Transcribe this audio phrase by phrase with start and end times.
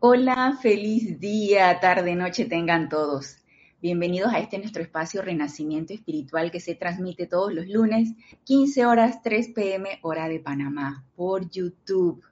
[0.00, 3.38] Hola, feliz día, tarde, noche tengan todos.
[3.82, 8.10] Bienvenidos a este nuestro espacio Renacimiento Espiritual que se transmite todos los lunes,
[8.44, 12.22] 15 horas 3 pm hora de Panamá, por YouTube.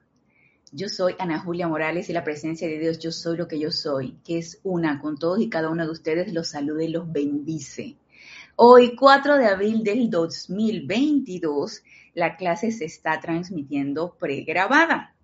[0.71, 3.69] Yo soy Ana Julia Morales y la presencia de Dios, yo soy lo que yo
[3.69, 7.11] soy, que es una con todos y cada uno de ustedes, los saluda y los
[7.11, 7.97] bendice.
[8.55, 15.16] Hoy, 4 de abril del 2022, la clase se está transmitiendo pregrabada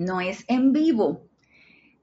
[0.00, 1.28] no es en vivo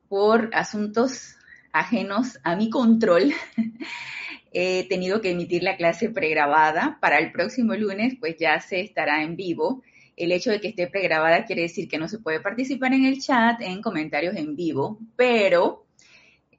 [0.08, 1.36] por asuntos
[1.74, 3.34] ajenos a mi control.
[4.54, 7.00] He tenido que emitir la clase pregrabada.
[7.02, 9.82] Para el próximo lunes, pues ya se estará en vivo.
[10.16, 13.20] El hecho de que esté pregrabada quiere decir que no se puede participar en el
[13.20, 15.86] chat, en comentarios en vivo, pero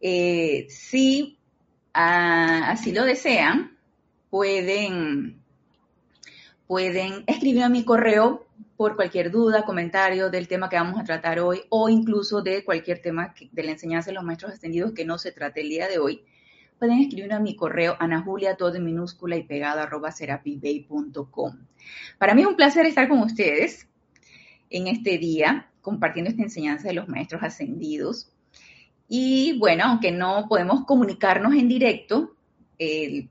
[0.00, 1.38] eh, si
[1.94, 3.76] ah, así lo desean,
[4.28, 5.40] pueden,
[6.66, 8.47] pueden escribir a mi correo
[8.78, 13.02] por cualquier duda, comentario del tema que vamos a tratar hoy o incluso de cualquier
[13.02, 15.98] tema de la enseñanza de los maestros extendidos que no se trate el día de
[15.98, 16.22] hoy,
[16.78, 21.56] pueden escribir a mi correo anajulia, todo en minúscula y pegado arroba serapibay.com.
[22.18, 23.88] Para mí es un placer estar con ustedes
[24.70, 28.30] en este día compartiendo esta enseñanza de los maestros ascendidos.
[29.08, 32.36] Y bueno, aunque no podemos comunicarnos en directo,
[32.78, 33.26] eh,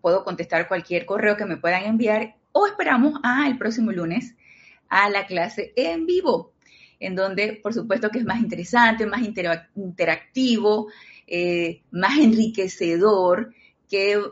[0.00, 4.36] puedo contestar cualquier correo que me puedan enviar o esperamos a el próximo lunes
[4.92, 6.52] a la clase en vivo,
[7.00, 10.88] en donde por supuesto que es más interesante, más interactivo,
[11.26, 13.54] eh, más enriquecedor
[13.88, 14.22] que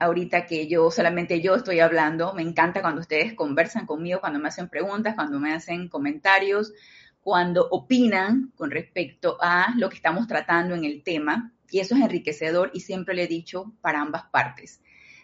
[0.00, 2.34] ahorita que yo, solamente yo estoy hablando.
[2.34, 6.72] Me encanta cuando ustedes conversan conmigo, cuando me hacen preguntas, cuando me hacen comentarios,
[7.20, 11.52] cuando opinan con respecto a lo que estamos tratando en el tema.
[11.70, 14.82] Y eso es enriquecedor y siempre le he dicho para ambas partes,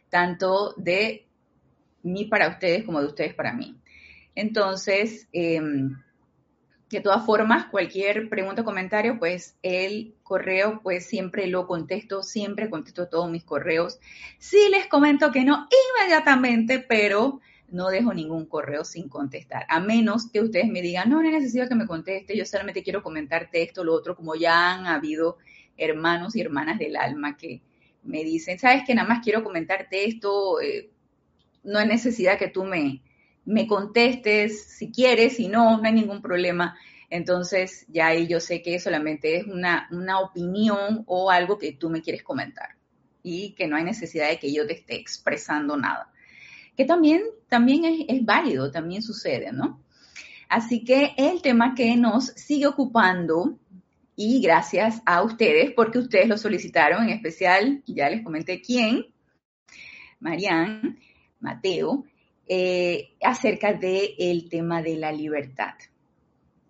[0.09, 1.27] tanto de
[2.05, 3.77] mí para ustedes como de ustedes para mí.
[4.39, 5.97] Entonces, em,
[6.91, 12.71] de todas formas, cualquier pregunta o comentario, pues el correo, pues siempre lo contesto, siempre
[12.71, 13.99] contesto todos mis correos.
[14.39, 15.67] Sí les comento que no
[15.99, 21.21] inmediatamente, pero no dejo ningún correo sin contestar, a menos que ustedes me digan, no,
[21.21, 24.87] no necesito que me conteste, yo solamente quiero comentarte esto, lo otro, como ya han
[24.87, 25.39] habido
[25.77, 27.61] hermanos y hermanas del alma que
[28.05, 30.91] me dicen, sabes que nada más quiero comentarte esto, eh,
[31.65, 33.03] no hay necesidad que tú me,
[33.49, 36.77] me contestes si quieres, si no, no hay ningún problema.
[37.09, 41.89] Entonces, ya ahí yo sé que solamente es una, una opinión o algo que tú
[41.89, 42.77] me quieres comentar
[43.23, 46.13] y que no hay necesidad de que yo te esté expresando nada.
[46.77, 49.83] Que también, también es, válido, también sucede, ¿no?
[50.51, 53.59] Así que el tema que nos sigue ocupando
[54.15, 59.07] y gracias a ustedes, porque ustedes lo solicitaron, en especial, ya les comenté quién,
[60.21, 60.99] Marianne,
[61.41, 62.05] Mateo,
[62.49, 65.75] eh, acerca del tema de la libertad,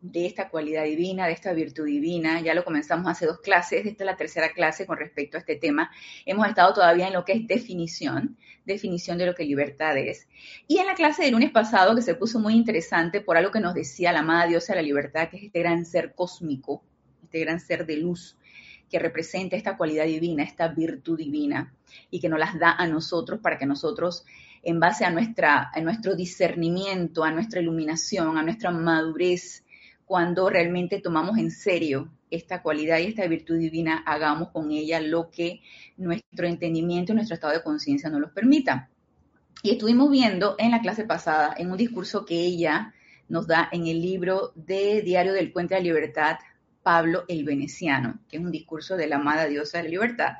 [0.00, 2.40] de esta cualidad divina, de esta virtud divina.
[2.40, 5.56] Ya lo comenzamos hace dos clases, esta es la tercera clase con respecto a este
[5.56, 5.90] tema.
[6.26, 10.28] Hemos estado todavía en lo que es definición, definición de lo que libertad es.
[10.66, 13.60] Y en la clase del lunes pasado, que se puso muy interesante por algo que
[13.60, 16.82] nos decía la amada diosa de la libertad, que es este gran ser cósmico,
[17.22, 18.36] este gran ser de luz
[18.90, 21.74] que representa esta cualidad divina, esta virtud divina,
[22.10, 24.24] y que nos las da a nosotros para que nosotros
[24.62, 29.64] en base a, nuestra, a nuestro discernimiento, a nuestra iluminación, a nuestra madurez,
[30.04, 35.30] cuando realmente tomamos en serio esta cualidad y esta virtud divina, hagamos con ella lo
[35.30, 35.60] que
[35.96, 38.88] nuestro entendimiento y nuestro estado de conciencia nos lo permita.
[39.62, 42.94] Y estuvimos viendo en la clase pasada, en un discurso que ella
[43.28, 46.36] nos da en el libro de Diario del Puente de la Libertad,
[46.82, 50.32] Pablo el Veneciano, que es un discurso de la amada diosa de la libertad,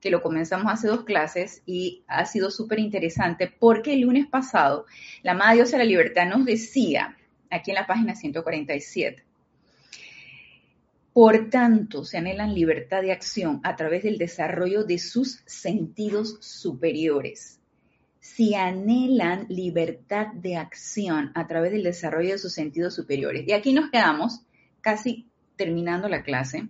[0.00, 4.86] que lo comenzamos hace dos clases y ha sido súper interesante porque el lunes pasado
[5.22, 7.16] la Amada Diosa de la Libertad nos decía,
[7.50, 9.24] aquí en la página 147,
[11.16, 17.58] por tanto, se anhelan libertad de acción a través del desarrollo de sus sentidos superiores.
[18.20, 23.48] Si anhelan libertad de acción a través del desarrollo de sus sentidos superiores.
[23.48, 24.42] Y aquí nos quedamos
[24.82, 25.26] casi
[25.56, 26.68] terminando la clase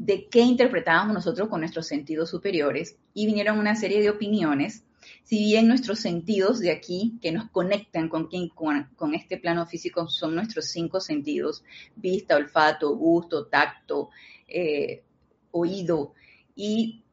[0.00, 4.82] de qué interpretábamos nosotros con nuestros sentidos superiores y vinieron una serie de opiniones.
[5.24, 10.34] Si bien nuestros sentidos de aquí, que nos conectan con, con, este plano físico, son
[10.34, 11.64] nuestros cinco sentidos,
[11.96, 14.08] vista, olfato, gusto, tacto,
[14.48, 15.02] eh,
[15.50, 16.14] oído,
[16.56, 17.04] y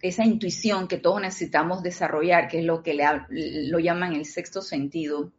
[0.00, 3.04] esa intuición que todos necesitamos desarrollar, que es lo que le,
[3.68, 5.30] lo llaman el sexto sentido,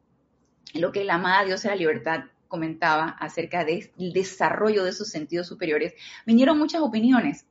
[0.74, 2.24] lo que la amada Dios de la libertad
[2.54, 7.48] comentaba acerca del desarrollo de esos sentidos superiores, vinieron muchas opiniones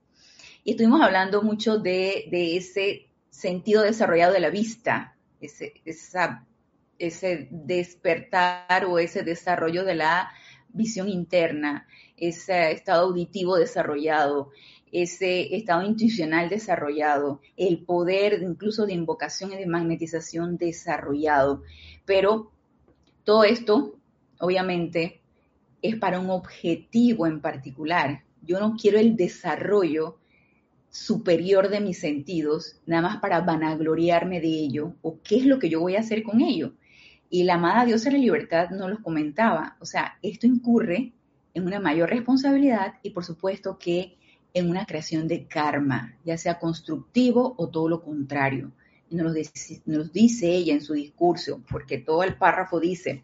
[0.62, 5.75] y estuvimos hablando mucho de, ese sentido desarrollado de la vista, ese,
[7.00, 10.31] ese despertar o ese desarrollo de la
[10.69, 14.50] visión interna, ese estado auditivo desarrollado,
[14.93, 21.64] ese estado intuicional desarrollado, el poder incluso de invocación y de magnetización desarrollado.
[22.05, 22.52] Pero
[23.25, 23.98] todo esto,
[24.43, 25.21] obviamente,
[25.81, 28.25] es para un objetivo en particular.
[28.43, 30.19] Yo no quiero el desarrollo
[30.91, 35.71] superior de mis sentidos, nada más para vanagloriarme de ello, o qué es lo que
[35.71, 36.73] yo voy a hacer con ello.
[37.31, 41.12] Y la amada diosa de la libertad nos lo comentaba, o sea, esto incurre
[41.55, 44.17] en una mayor responsabilidad y por supuesto que
[44.55, 48.73] en una creación de karma, ya sea constructivo o todo lo contrario.
[49.09, 49.37] Y nos,
[49.87, 53.23] nos dice ella en su discurso, porque todo el párrafo dice,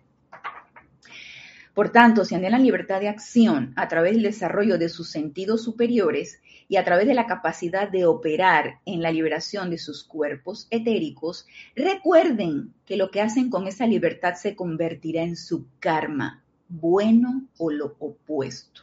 [1.79, 6.43] por tanto, si anhelan libertad de acción a través del desarrollo de sus sentidos superiores
[6.67, 11.47] y a través de la capacidad de operar en la liberación de sus cuerpos etéricos,
[11.77, 17.71] recuerden que lo que hacen con esa libertad se convertirá en su karma, bueno o
[17.71, 18.83] lo opuesto.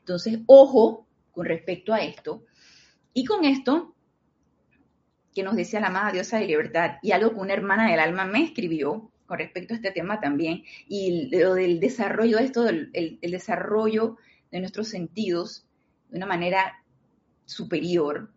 [0.00, 2.44] Entonces, ojo con respecto a esto.
[3.14, 3.94] Y con esto,
[5.34, 8.26] que nos decía la amada diosa de libertad, y algo que una hermana del alma
[8.26, 13.20] me escribió con respecto a este tema también, y lo del desarrollo de esto, el
[13.22, 14.16] desarrollo
[14.50, 15.64] de nuestros sentidos
[16.08, 16.82] de una manera
[17.44, 18.32] superior,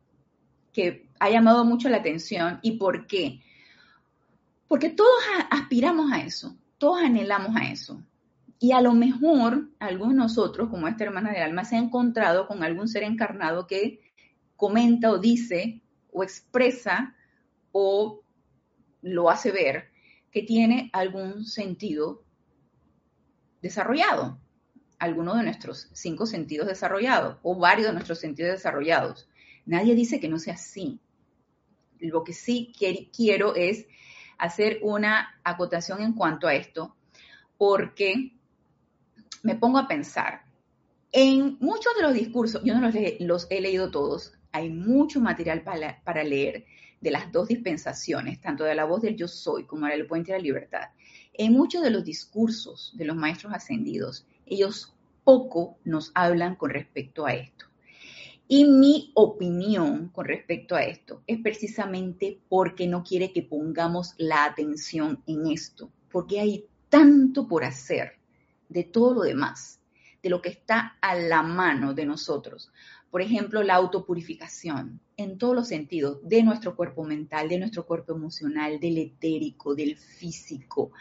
[0.72, 2.60] que ha llamado mucho la atención.
[2.62, 3.42] ¿Y por qué?
[4.68, 5.10] Porque todos
[5.50, 8.04] aspiramos a eso, todos anhelamos a eso.
[8.60, 12.48] Y a lo mejor algunos de nosotros, como esta hermana del alma, se ha encontrado
[12.48, 14.00] con algún ser encarnado que
[14.58, 15.82] comenta o dice
[16.12, 17.16] o expresa
[17.72, 18.22] o
[19.02, 19.93] lo hace ver
[20.34, 22.24] que tiene algún sentido
[23.62, 24.40] desarrollado,
[24.98, 29.30] alguno de nuestros cinco sentidos desarrollados o varios de nuestros sentidos desarrollados.
[29.66, 31.00] Nadie dice que no sea así.
[32.00, 32.74] Lo que sí
[33.16, 33.86] quiero es
[34.38, 36.96] hacer una acotación en cuanto a esto,
[37.58, 38.34] porque
[39.44, 40.44] me pongo a pensar,
[41.12, 46.24] en muchos de los discursos, yo no los, he leído todos, hay mucho material para,
[46.24, 46.66] leer
[47.04, 50.38] de las dos dispensaciones, tanto de la voz del yo soy como del puente de
[50.38, 50.90] la libertad.
[51.34, 54.96] En muchos de los discursos de los maestros ascendidos, ellos
[55.26, 57.66] poco nos hablan con respecto a esto.
[58.48, 64.46] Y mi opinión con respecto a esto es precisamente porque no quiere que pongamos la
[64.46, 68.14] atención en esto, porque hay tanto por hacer
[68.70, 69.82] de todo lo demás,
[70.22, 72.72] de lo que está a la mano de nosotros.
[73.14, 78.16] Por ejemplo, la autopurificación en todos los sentidos, de nuestro cuerpo mental, de nuestro cuerpo
[78.16, 80.94] emocional, del etérico, del físico.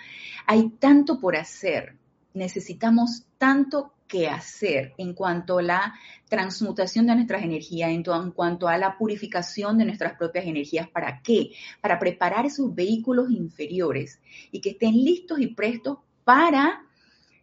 [0.46, 1.96] Hay tanto por hacer,
[2.34, 5.94] necesitamos tanto que hacer en cuanto a la
[6.28, 10.90] transmutación de nuestras energías, en, cuanto a la purificación de nuestras propias energías.
[10.90, 11.52] ¿Para qué?
[11.80, 14.20] Para preparar esos vehículos inferiores
[14.50, 16.84] y que estén listos y prestos para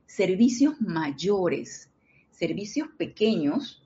[0.05, 1.89] servicios mayores,
[2.29, 3.81] servicios pequeños,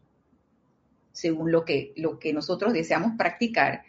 [1.14, 3.84] según lo que, lo que nosotros deseamos practicar,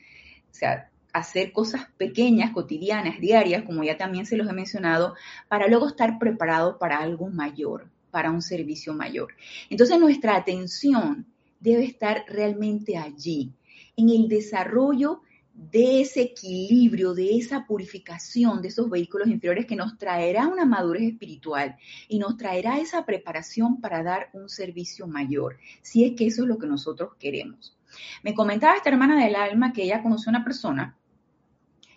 [0.50, 5.14] o sea, hacer cosas pequeñas, cotidianas, diarias, como ya también se los he mencionado,
[5.48, 9.34] para luego estar preparado para algo mayor, para un servicio mayor.
[9.70, 11.26] Entonces nuestra atención
[11.60, 13.52] debe estar realmente allí,
[13.96, 15.22] en el desarrollo
[15.54, 21.04] de ese equilibrio, de esa purificación de esos vehículos inferiores que nos traerá una madurez
[21.04, 21.76] espiritual
[22.08, 26.48] y nos traerá esa preparación para dar un servicio mayor, si es que eso es
[26.48, 27.76] lo que nosotros queremos.
[28.24, 30.96] Me comentaba esta hermana del alma que ella conoció a una persona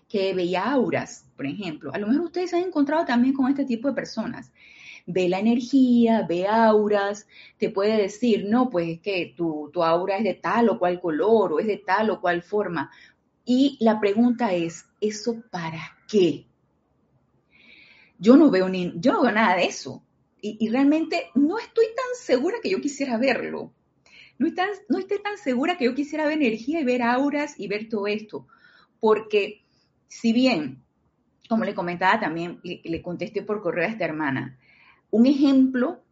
[0.08, 1.92] que veía auras, por ejemplo.
[1.94, 4.52] A lo mejor ustedes se han encontrado también con este tipo de personas.
[5.06, 10.18] Ve la energía, ve auras, te puede decir, no, pues es que tu, tu aura
[10.18, 12.92] es de tal o cual color o es de tal o cual forma.
[13.50, 16.46] Y la pregunta es, ¿eso para qué?
[18.20, 20.04] Yo no veo, ni, yo no veo nada de eso.
[20.42, 23.72] Y, realmente no estoy tan segura que yo quisiera verlo.
[24.38, 28.08] No, estoy tan segura que yo quisiera ver energía y ver auras y ver todo
[28.08, 28.48] esto.
[29.00, 29.64] Porque
[30.10, 30.84] si bien,
[31.48, 34.60] como le comentaba también, le, le contesté por correo a esta hermana,
[35.10, 36.04] un ejemplo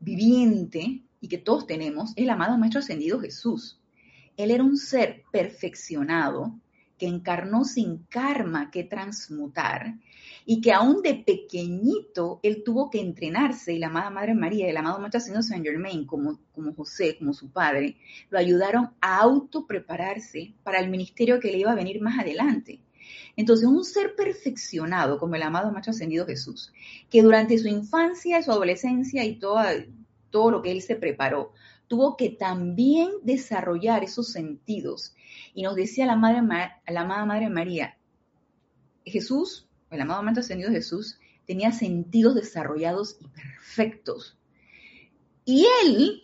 [0.00, 3.80] viviente y que todos tenemos es el amado Maestro Ascendido Jesús.
[4.36, 6.58] Él era un ser perfeccionado
[6.98, 9.94] que encarnó sin karma que transmutar
[10.44, 14.70] y que aún de pequeñito él tuvo que entrenarse y la amada Madre María y
[14.70, 17.96] el amado Maestro Señor Saint Germain como, como José, como su padre,
[18.30, 22.80] lo ayudaron a auto prepararse para el ministerio que le iba a venir más adelante.
[23.36, 26.72] Entonces, un ser perfeccionado como el amado Maestro Ascendido Jesús,
[27.10, 29.60] que durante su infancia, su adolescencia y todo,
[30.30, 31.52] todo lo que él se preparó,
[31.88, 35.14] tuvo que también desarrollar esos sentidos.
[35.54, 36.42] Y nos decía la, madre,
[36.86, 37.96] la amada Madre María,
[39.04, 44.36] Jesús, el amado Maestro Ascendido Jesús, tenía sentidos desarrollados y perfectos.
[45.44, 46.22] Y él,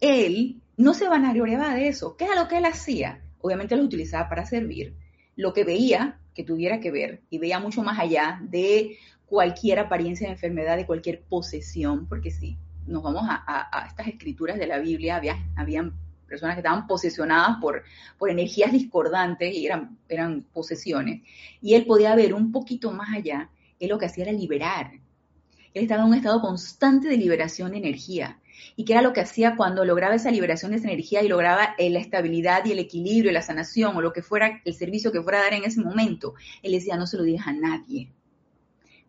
[0.00, 2.16] él no se vanagloriaba de eso.
[2.16, 3.22] ¿Qué era lo que él hacía?
[3.40, 4.94] Obviamente lo utilizaba para servir.
[5.36, 10.26] Lo que veía que tuviera que ver y veía mucho más allá de cualquier apariencia
[10.26, 15.16] de enfermedad, de cualquier posesión, porque si nos vamos a, estas escrituras de la Biblia,
[15.16, 15.94] había, habían
[16.26, 17.82] personas que estaban posesionadas por,
[18.18, 21.22] por energías discordantes y eran, eran posesiones,
[21.60, 24.92] y él podía ver un poquito más allá, él lo que hacía era liberar.
[25.74, 28.38] Él estaba en un estado constante de liberación de energía.
[28.76, 31.74] ¿Y qué era lo que hacía cuando lograba esa liberación de esa energía y lograba
[31.76, 35.22] la estabilidad y el equilibrio y la sanación o lo que fuera el servicio que
[35.22, 36.34] fuera a dar en ese momento?
[36.62, 38.12] Él decía, no se lo digas a nadie.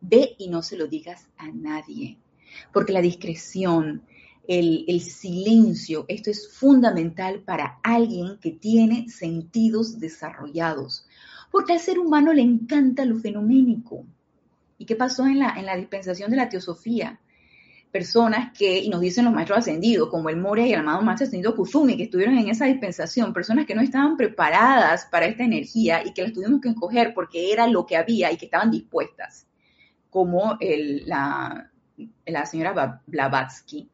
[0.01, 2.17] Ve y no se lo digas a nadie.
[2.71, 4.03] Porque la discreción,
[4.47, 11.07] el, el, silencio, esto es fundamental para alguien que tiene sentidos desarrollados.
[11.51, 14.05] Porque al ser humano le encanta lo fenoménico.
[14.77, 17.19] ¿Y qué pasó en la, en la dispensación de la teosofía?
[17.95, 21.27] personas que, y nos dicen los maestros ascendidos, como el Moria y el amado maestro
[21.27, 26.05] ascendido Kuzumi, que estuvieron en esa dispensación, personas que no estaban preparadas para esta energía
[26.05, 29.47] y que las tuvimos que escoger porque era lo que había y que estaban dispuestas,
[30.09, 30.57] como
[31.05, 31.71] la,
[32.25, 33.89] la señora Blavatsky.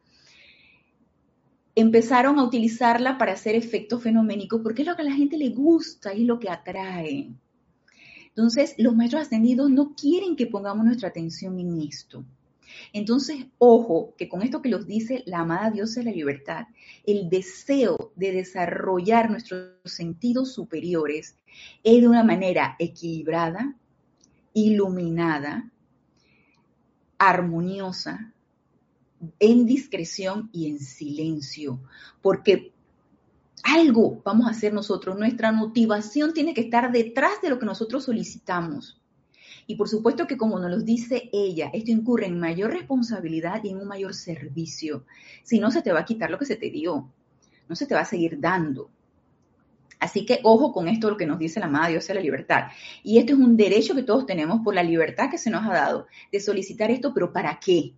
[1.75, 5.49] Empezaron a utilizarla para hacer efectos fenoménicos porque es lo que a la gente le
[5.49, 7.31] gusta y lo que atrae.
[8.27, 12.25] Entonces, los maestros ascendidos no quieren que pongamos nuestra atención en esto
[12.93, 16.65] entonces, ojo, que con esto que nos dice la amada diosa de la libertad,
[17.05, 21.37] el deseo de desarrollar nuestros sentidos superiores
[21.83, 23.75] es de una manera equilibrada,
[24.53, 25.70] iluminada,
[27.29, 28.33] armoniosa,
[29.39, 31.79] en discreción y en silencio,
[32.19, 32.71] porque
[33.63, 38.05] algo vamos a hacer nosotros, nuestra motivación tiene que estar detrás de lo que nosotros
[38.05, 38.99] solicitamos.
[39.67, 43.69] Y por supuesto que como nos lo dice ella, esto incurre en mayor responsabilidad y
[43.69, 45.05] en un mayor servicio.
[45.43, 47.07] Si no, se te va a quitar lo que se te dio.
[47.69, 48.89] No se te va a seguir dando.
[50.01, 52.71] Así que ojo con esto, lo que nos dice la amada Dios de la libertad.
[53.03, 55.73] Y esto es un derecho que todos tenemos por la libertad que se nos ha
[55.73, 57.93] dado de solicitar esto, pero ¿para qué?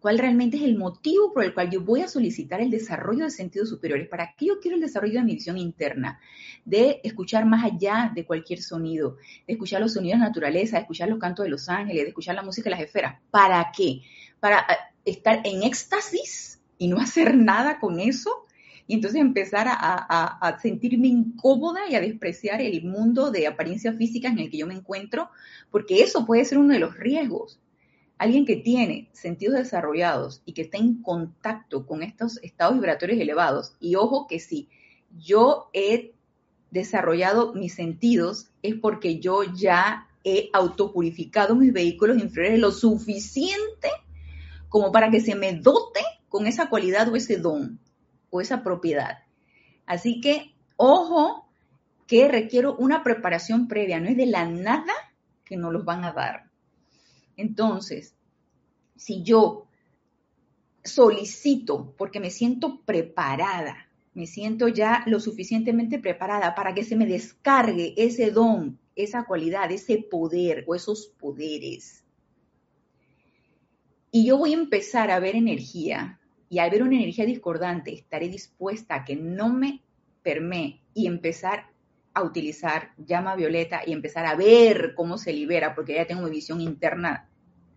[0.00, 3.30] cuál realmente es el motivo por el cual yo voy a solicitar el desarrollo de
[3.30, 6.18] sentidos superiores, para qué yo quiero el desarrollo de mi visión interna,
[6.64, 10.82] de escuchar más allá de cualquier sonido, de escuchar los sonidos de la naturaleza, de
[10.82, 13.20] escuchar los cantos de los ángeles, de escuchar la música de las esferas.
[13.30, 14.00] ¿Para qué?
[14.40, 18.46] Para eh, estar en éxtasis y no hacer nada con eso.
[18.90, 24.26] Y entonces empezar a, a sentirme incómoda y a despreciar el mundo de apariencia física
[24.26, 25.30] en el que yo me encuentro,
[25.70, 27.60] porque eso puede ser uno de los riesgos.
[28.18, 33.76] Alguien que tiene sentidos desarrollados y que está en contacto con estos estados vibratorios elevados,
[33.78, 34.68] y ojo que si
[35.16, 36.12] yo he
[36.72, 43.88] desarrollado mis sentidos es porque yo ya he autopurificado mis vehículos inferiores lo suficiente
[44.68, 47.78] como para que se me dote con esa cualidad o ese don
[48.30, 49.18] o esa propiedad.
[49.86, 51.48] Así que, ojo,
[52.06, 54.92] que requiero una preparación previa, no es de la nada
[55.44, 56.50] que nos los van a dar.
[57.36, 58.14] Entonces,
[58.96, 59.66] si yo
[60.84, 67.06] solicito porque me siento preparada, me siento ya lo suficientemente preparada para que se me
[67.06, 72.04] descargue ese don, esa cualidad, ese poder o esos poderes.
[74.10, 76.19] Y yo voy a empezar a ver energía
[76.50, 79.82] y al ver una energía discordante estaré dispuesta a que no me
[80.22, 81.70] permee y empezar
[82.12, 86.30] a utilizar llama violeta y empezar a ver cómo se libera, porque ya tengo mi
[86.30, 87.28] visión interna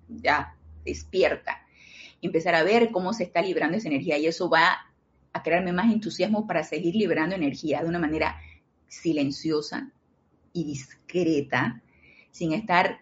[0.09, 1.61] ya despierta.
[2.23, 4.87] Empezar a ver cómo se está librando esa energía y eso va
[5.33, 8.37] a crearme más entusiasmo para seguir liberando energía de una manera
[8.87, 9.91] silenciosa
[10.51, 11.83] y discreta,
[12.31, 13.01] sin estar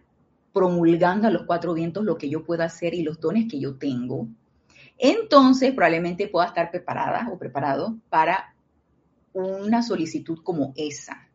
[0.52, 3.78] promulgando a los cuatro vientos lo que yo puedo hacer y los dones que yo
[3.78, 4.28] tengo.
[5.04, 8.56] Entonces probablemente pueda estar preparada o preparado para
[9.34, 11.28] una solicitud como esa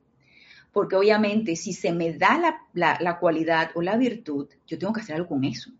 [0.76, 5.16] porque obviamente si se me da la, cualidad o la virtud, yo tengo que hacer
[5.16, 5.70] algo con eso.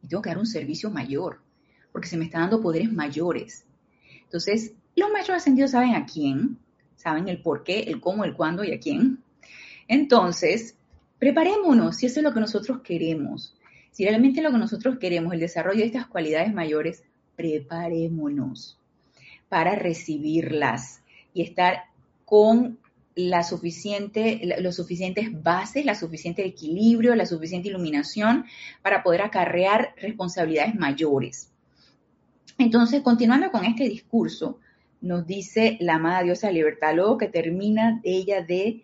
[0.00, 1.40] Y tengo que dar un servicio mayor,
[1.90, 3.66] porque se me están dando poderes mayores.
[4.22, 6.58] Entonces, los maestros ascendidos saben a quién,
[6.94, 9.18] saben el por qué, el cómo, el cuándo y a quién.
[9.88, 10.76] Entonces,
[11.18, 13.56] preparémonos si eso es lo que nosotros queremos.
[13.94, 17.04] Si realmente lo que nosotros queremos, el desarrollo de estas cualidades mayores,
[17.36, 18.76] preparémonos
[19.48, 21.00] para recibirlas
[21.32, 21.84] y estar
[22.24, 22.76] con
[23.14, 28.46] la suficiente, los suficientes bases, la suficiente equilibrio, la suficiente iluminación
[28.82, 31.50] para poder acarrear responsabilidades mayores.
[32.58, 34.58] Entonces, continuando con este discurso,
[35.02, 38.82] nos dice la amada diosa libertad, luego que termina ella de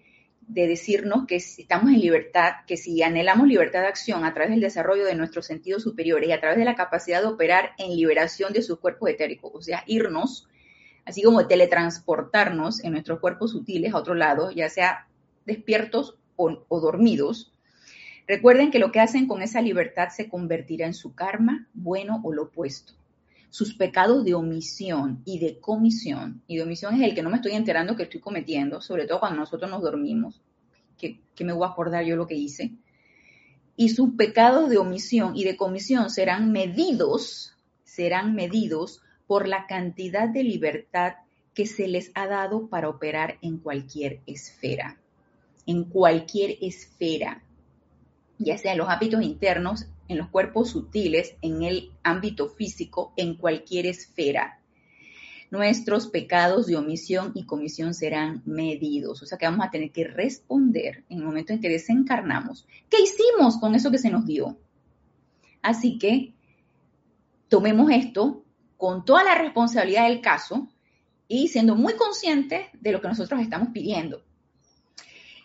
[0.53, 4.61] de decirnos que estamos en libertad, que si anhelamos libertad de acción a través del
[4.61, 8.53] desarrollo de nuestros sentidos superiores y a través de la capacidad de operar en liberación
[8.53, 10.49] de sus cuerpos etéricos, o sea, irnos,
[11.05, 15.07] así como teletransportarnos en nuestros cuerpos sutiles a otro lado, ya sea
[15.47, 17.53] despiertos o, o dormidos,
[18.27, 22.33] recuerden que lo que hacen con esa libertad se convertirá en su karma, bueno o
[22.33, 23.00] lo opuesto
[23.51, 27.37] sus pecados de omisión y de comisión, y de omisión es el que no me
[27.37, 30.41] estoy enterando que estoy cometiendo, sobre todo cuando nosotros nos dormimos,
[30.97, 32.73] que, me voy a acordar yo lo que hice,
[33.77, 40.29] y sus pecados de omisión y de comisión serán medidos, serán medidos por la cantidad
[40.29, 41.15] de libertad
[41.55, 45.01] que se les ha dado para operar en cualquier esfera,
[45.67, 47.43] en cualquier esfera,
[48.39, 53.37] ya sea en los hábitos internos en los cuerpos sutiles, en el ámbito físico, en
[53.37, 54.59] cualquier esfera.
[55.53, 60.09] Nuestros pecados de omisión y comisión serán medidos, o sea que vamos a tener que
[60.09, 62.67] responder en el momento en que desencarnamos.
[62.89, 64.59] ¿Qué hicimos con eso que se nos dio?
[65.63, 66.35] Así que
[67.49, 68.45] tomemos esto
[68.77, 70.69] con toda la responsabilidad del caso
[71.29, 74.25] y siendo muy conscientes de lo que nosotros estamos pidiendo.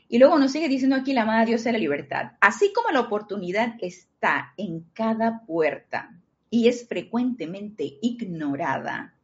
[0.08, 2.34] Y luego nos sigue diciendo aquí la amada Dios de la libertad.
[2.40, 9.16] Así como la oportunidad está en cada puerta y es frecuentemente ignorada,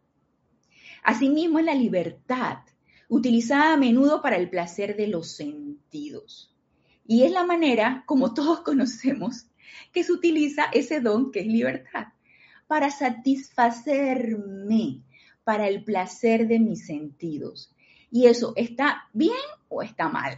[1.04, 2.60] asimismo es la libertad,
[3.08, 6.56] utilizada a menudo para el placer de los sentidos.
[7.06, 9.48] Y es la manera, como todos conocemos,
[9.92, 12.08] que se utiliza ese don que es libertad,
[12.68, 15.02] para satisfacerme,
[15.44, 17.76] para el placer de mis sentidos.
[18.10, 19.36] Y eso está bien
[19.70, 20.38] o está mal.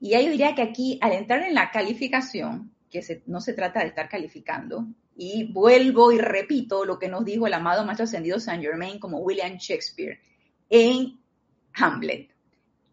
[0.00, 3.88] Y yo diría que aquí, al entrar en la calificación, que no se trata de
[3.88, 4.86] estar calificando,
[5.16, 9.18] y vuelvo y repito lo que nos dijo el amado maestro ascendido Saint Germain como
[9.18, 10.20] William Shakespeare
[10.70, 11.18] en
[11.74, 12.30] Hamlet.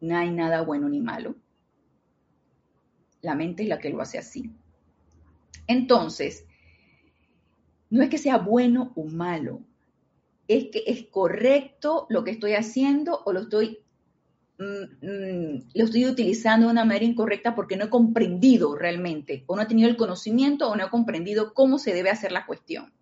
[0.02, 1.36] No hay nada bueno ni malo.
[3.22, 4.52] La mente es la que lo hace así.
[5.68, 6.46] Entonces,
[7.90, 9.62] no es que sea bueno o malo,
[10.48, 13.85] es que es correcto lo que estoy haciendo o lo estoy
[14.58, 19.56] Mm, mm, lo estoy utilizando de una manera incorrecta porque no he comprendido realmente, o
[19.56, 22.94] no he tenido el conocimiento, o no he comprendido cómo se debe hacer la cuestión.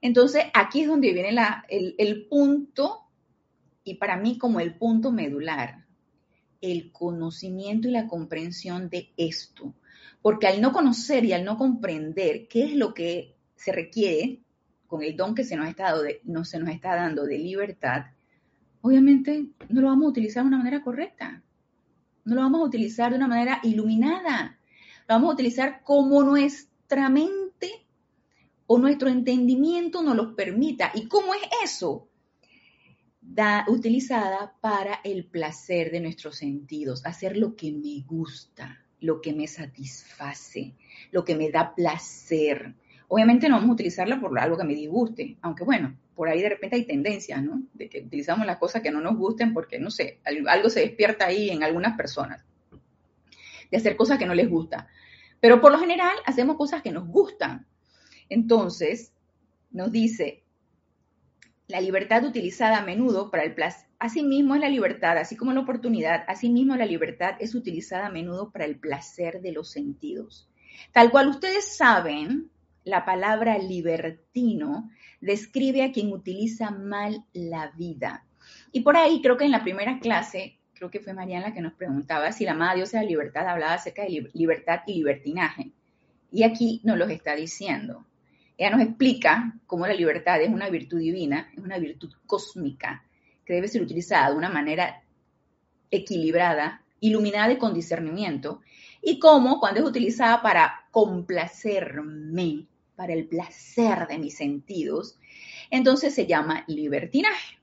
[0.00, 1.34] Entonces, aquí es donde viene
[1.68, 3.08] el, punto,
[3.82, 5.86] y para mí como el punto medular,
[6.60, 9.74] el conocimiento y la comprensión de esto.
[10.22, 14.40] Porque al no conocer y al no comprender qué es lo que se requiere
[14.86, 18.04] con el don que se nos está, dado no, se nos está dando de libertad,
[18.84, 21.42] obviamente no lo vamos a utilizar de una manera correcta.
[22.26, 24.58] No lo vamos a utilizar de una manera iluminada.
[25.08, 27.86] Lo vamos a utilizar como nuestra mente
[28.66, 30.92] o nuestro entendimiento nos lo permita.
[30.94, 32.10] ¿Y cómo es eso?
[33.22, 39.32] Da, utilizada para el placer de nuestros sentidos, hacer lo que me gusta, lo que
[39.32, 40.74] me satisface,
[41.10, 42.74] lo que me da placer.
[43.14, 46.48] Obviamente no vamos a utilizarla por algo que me disguste, aunque bueno, por ahí de
[46.48, 47.62] repente hay tendencias, ¿no?
[47.72, 51.26] De que utilizamos las cosas que no nos gusten porque, no sé, algo se despierta
[51.26, 52.44] ahí en algunas personas,
[53.70, 54.88] de hacer cosas que no les gusta.
[55.38, 57.68] Pero por lo general hacemos cosas que nos gustan.
[58.28, 59.12] Entonces,
[59.70, 60.42] nos dice,
[61.68, 65.60] la libertad utilizada a menudo para el placer, asimismo es la libertad, así como la
[65.60, 70.48] oportunidad, asimismo la libertad es utilizada a menudo para el placer de los sentidos.
[70.90, 72.50] Tal cual ustedes saben,
[72.84, 78.24] la palabra libertino describe a quien utiliza mal la vida.
[78.72, 81.62] Y por ahí creo que en la primera clase, creo que fue Mariana la que
[81.62, 85.72] nos preguntaba si la amada diosa de la libertad hablaba acerca de libertad y libertinaje.
[86.30, 88.04] Y aquí nos lo está diciendo.
[88.56, 93.04] Ella nos explica cómo la libertad es una virtud divina, es una virtud cósmica,
[93.44, 95.02] que debe ser utilizada de una manera
[95.90, 98.60] equilibrada, iluminada y con discernimiento,
[99.02, 105.18] y cómo cuando es utilizada para complacerme, para el placer de mis sentidos,
[105.70, 107.58] entonces se llama libertinaje.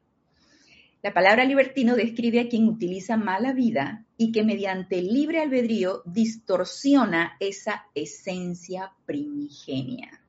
[1.03, 7.37] La palabra libertino describe a quien utiliza mala vida y que mediante libre albedrío distorsiona
[7.39, 10.21] esa esencia primigenia.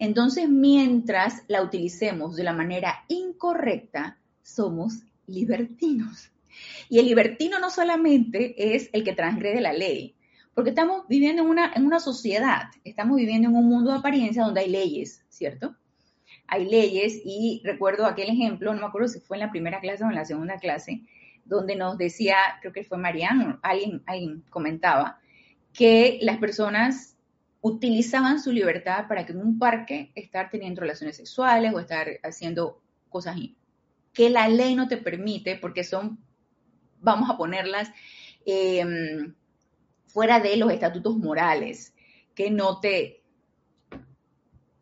[0.00, 6.30] Entonces, mientras la utilicemos de la manera incorrecta, somos libertinos.
[6.88, 10.16] Y el libertino no solamente es el que transgrede la ley,
[10.54, 14.44] porque estamos viviendo en una, en una sociedad, estamos viviendo en un mundo de apariencia
[14.44, 15.76] donde hay leyes, ¿cierto?
[16.46, 20.04] Hay leyes y recuerdo aquel ejemplo, no me acuerdo si fue en la primera clase
[20.04, 21.02] o en la segunda clase,
[21.44, 25.20] donde nos decía, creo que fue Mariano, alguien, alguien comentaba,
[25.72, 27.16] que las personas
[27.60, 32.80] utilizaban su libertad para que en un parque estar teniendo relaciones sexuales o estar haciendo
[33.08, 33.36] cosas
[34.12, 36.18] que la ley no te permite porque son
[37.00, 37.90] vamos a ponerlas
[38.44, 39.34] em,
[40.12, 41.94] fuera de los estatutos morales,
[42.34, 43.22] que no te,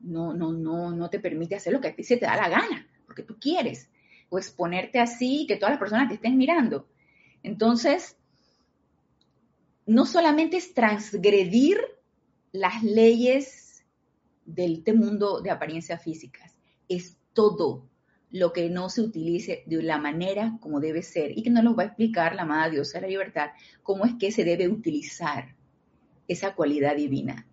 [0.00, 2.48] no, no, no, no te permite hacer lo que a ti se te da la
[2.48, 3.90] gana, porque tú quieres,
[4.28, 6.88] o exponerte así que todas las personas te estén mirando.
[7.42, 8.16] Entonces,
[9.86, 11.80] no solamente es transgredir
[12.52, 13.84] las leyes
[14.44, 16.56] del este mundo de apariencias físicas,
[16.88, 17.88] es todo
[18.30, 21.74] lo que no se utilice de la manera como debe ser y que nos lo
[21.74, 23.50] va a explicar la amada diosa de la libertad,
[23.82, 25.54] cómo es que se debe utilizar
[26.26, 27.46] esa cualidad divina.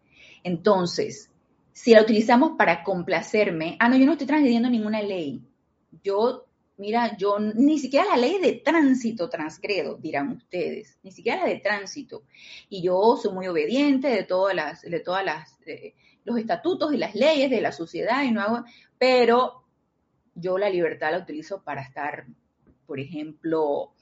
[0.44, 1.32] Entonces,
[1.72, 5.42] si la utilizamos para complacerme, ah, no, yo no estoy transgrediendo ninguna ley.
[6.04, 6.46] Yo,
[6.78, 11.60] mira, yo ni siquiera la ley de tránsito transgredo, dirán ustedes, ni siquiera la de
[11.60, 12.24] tránsito.
[12.70, 15.58] Y yo soy muy obediente de todas las, de todas las,
[16.26, 18.66] los estatutos y las leyes de la sociedad y no hago,
[18.98, 19.65] pero
[20.36, 22.26] yo la libertad la utilizo para estar,
[22.86, 23.94] por ejemplo,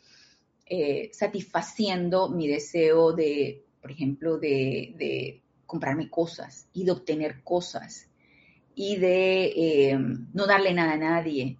[0.66, 8.08] eh, satisfaciendo mi deseo de, por ejemplo, de, comprarme cosas y de obtener cosas
[8.76, 11.58] y de eh, no darle nada a nadie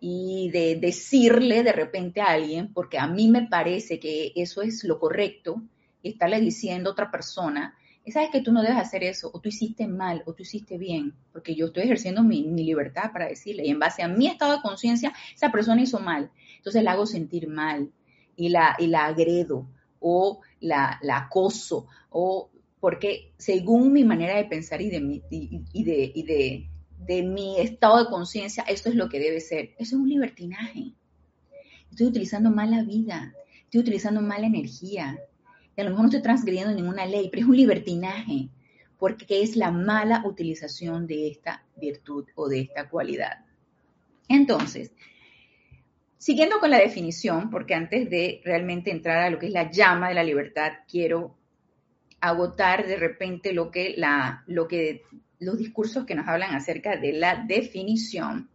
[0.00, 4.84] y de decirle de repente a alguien, porque a mí me parece que eso es
[4.84, 5.62] lo correcto,
[6.02, 7.76] estarle diciendo a otra persona
[8.12, 11.14] sabes que tú no debes hacer eso, o tú hiciste mal, o tú hiciste bien,
[11.32, 14.62] porque yo estoy ejerciendo mi, libertad para decirle, y en base a mi estado de
[14.62, 17.90] conciencia, esa persona hizo mal, entonces la hago sentir mal,
[18.36, 19.66] y la, y la agredo,
[20.00, 26.12] o la, acoso, o porque según mi manera de pensar y de mi, y, de,
[26.14, 26.68] y de,
[27.06, 29.70] de mi estado de conciencia, eso es lo que debe ser.
[29.78, 30.92] Eso es un libertinaje.
[31.90, 35.18] Estoy utilizando mal la vida, estoy utilizando mala energía,
[35.76, 38.48] y a lo mejor no estoy transgrediendo ninguna ley, pero es un libertinaje,
[38.98, 43.44] porque es la mala utilización de esta virtud o de esta cualidad.
[44.28, 44.92] Entonces,
[46.18, 50.08] siguiendo con la definición, porque antes de realmente entrar a lo que es la llama
[50.08, 51.36] de la libertad, quiero
[52.20, 55.02] agotar de repente lo que, la, lo que
[55.38, 58.48] los discursos que nos hablan acerca de la definición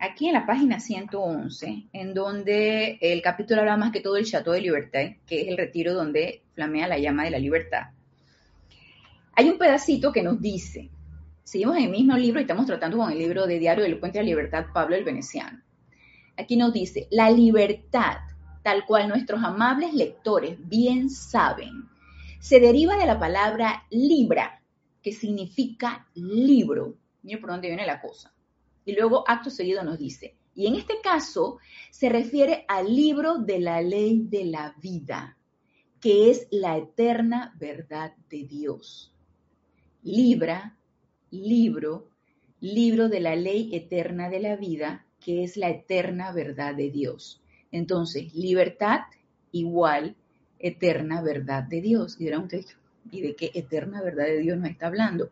[0.00, 4.54] aquí en la página 111, en donde el capítulo habla más que todo del Chateau
[4.54, 7.88] de Libertad, que es el retiro donde flamea la llama de la libertad.
[9.34, 10.90] Hay un pedacito que nos dice,
[11.44, 14.18] seguimos en el mismo libro y estamos tratando con el libro de Diario del Puente
[14.18, 15.60] de la Libertad, Pablo el Veneciano.
[16.36, 18.16] Aquí nos dice, la libertad,
[18.62, 21.88] tal cual nuestros amables lectores bien saben,
[22.40, 24.62] se deriva de la palabra libra,
[25.02, 26.94] que significa libro.
[27.22, 28.32] Miren por dónde viene la cosa
[28.84, 31.58] y luego acto seguido nos dice, y en este caso
[31.90, 35.36] se refiere al libro de la ley de la vida,
[36.00, 39.14] que es la eterna verdad de Dios.
[40.02, 40.76] Libra,
[41.30, 42.10] libro,
[42.60, 47.42] libro de la ley eterna de la vida, que es la eterna verdad de Dios.
[47.70, 49.00] Entonces, libertad
[49.52, 50.16] igual
[50.58, 52.16] eterna verdad de Dios.
[52.18, 52.76] Y dirán ustedes,
[53.10, 55.30] ¿y de qué eterna verdad de Dios nos está hablando?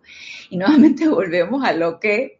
[0.50, 2.37] Y nuevamente volvemos a lo que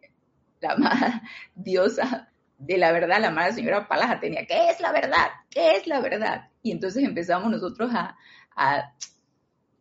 [0.61, 1.23] la amada
[1.55, 5.27] diosa de la verdad, la amada señora Palaja tenía, ¿qué es la verdad?
[5.49, 6.49] ¿Qué es la verdad?
[6.61, 8.17] Y entonces empezamos nosotros a,
[8.55, 8.93] a,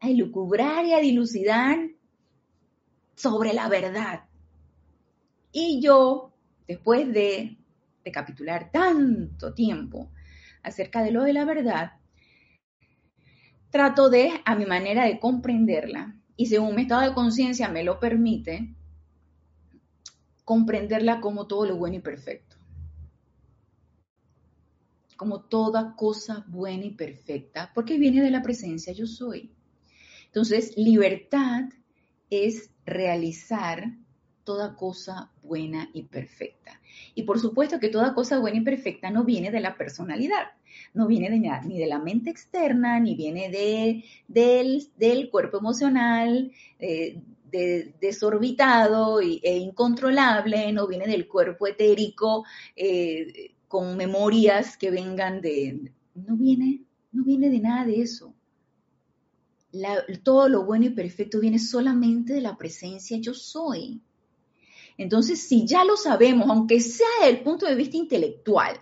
[0.01, 1.77] a elucubrar y a dilucidar
[3.17, 4.25] sobre la verdad.
[5.51, 6.33] Y yo,
[6.69, 7.59] después de
[8.05, 10.13] recapitular tanto tiempo
[10.63, 11.95] acerca de lo de la verdad,
[13.71, 17.99] trato de, a mi manera de comprenderla, y según mi estado de conciencia me lo
[17.99, 18.73] permite,
[20.49, 22.57] comprenderla como todo lo bueno y perfecto.
[25.15, 29.53] Como toda cosa buena y perfecta, porque viene de la presencia yo soy.
[30.25, 31.65] Entonces, libertad
[32.31, 33.93] es realizar
[34.43, 36.81] toda cosa buena y perfecta.
[37.15, 40.47] Y por supuesto que toda cosa buena y perfecta no viene de la personalidad,
[40.95, 44.03] no viene de, ni de la mente externa, ni viene de,
[44.97, 52.45] del, cuerpo emocional, eh, desorbitado e incontrolable, no viene del cuerpo etérico
[52.77, 55.93] eh, con memorias que vengan de...
[56.15, 56.83] No viene,
[57.13, 58.35] no viene de nada de eso.
[60.23, 64.01] todo lo bueno y perfecto viene solamente de la presencia yo soy.
[64.97, 68.81] Entonces, si ya lo sabemos, aunque sea desde el punto de vista intelectual,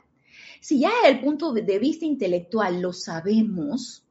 [0.60, 4.05] si ya desde el punto de vista intelectual lo sabemos,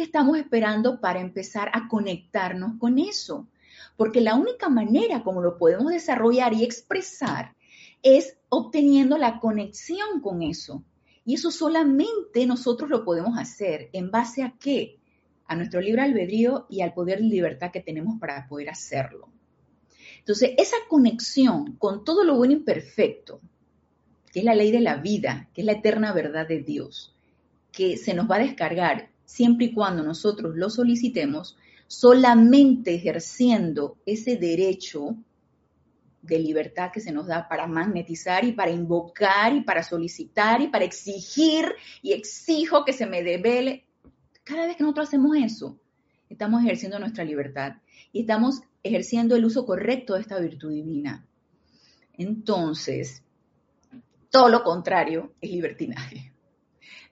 [0.00, 3.50] ¿Qué estamos esperando para empezar a conectarnos con eso?
[3.98, 7.54] Porque la única manera como lo podemos desarrollar y expresar
[8.02, 10.82] es obteniendo la conexión con eso.
[11.26, 13.90] Y eso solamente nosotros lo podemos hacer.
[13.92, 15.00] ¿En base a qué?
[15.44, 19.28] A nuestro libre albedrío y al poder de libertad que tenemos para poder hacerlo.
[20.20, 23.42] Entonces, esa conexión con todo lo bueno y perfecto
[24.32, 27.14] que es la ley de la vida, que es la eterna verdad de Dios,
[27.70, 34.36] que se nos va a descargar siempre y cuando nosotros lo solicitemos, solamente ejerciendo ese
[34.36, 35.16] derecho
[36.20, 40.66] de libertad que se nos da para magnetizar y para invocar y para solicitar y
[40.68, 41.64] para exigir
[42.02, 43.86] y exijo que se me devele.
[44.42, 45.78] Cada vez que nosotros hacemos eso,
[46.28, 47.76] estamos ejerciendo nuestra libertad
[48.12, 51.24] y estamos ejerciendo el uso correcto de esta virtud divina.
[52.14, 53.22] Entonces,
[54.28, 56.29] todo lo contrario es libertinaje.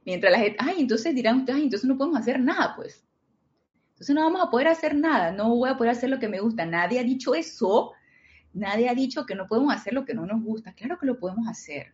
[0.09, 3.05] Mientras la gente, ay, entonces dirán ustedes, entonces no podemos hacer nada, pues.
[3.91, 6.41] Entonces no vamos a poder hacer nada, no voy a poder hacer lo que me
[6.41, 6.65] gusta.
[6.65, 7.93] Nadie ha dicho eso,
[8.55, 10.73] nadie ha dicho que no podemos hacer lo que no nos gusta.
[10.73, 11.93] Claro que lo podemos hacer.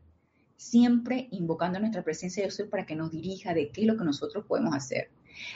[0.57, 4.05] Siempre invocando nuestra presencia de Dios para que nos dirija de qué es lo que
[4.05, 5.11] nosotros podemos hacer.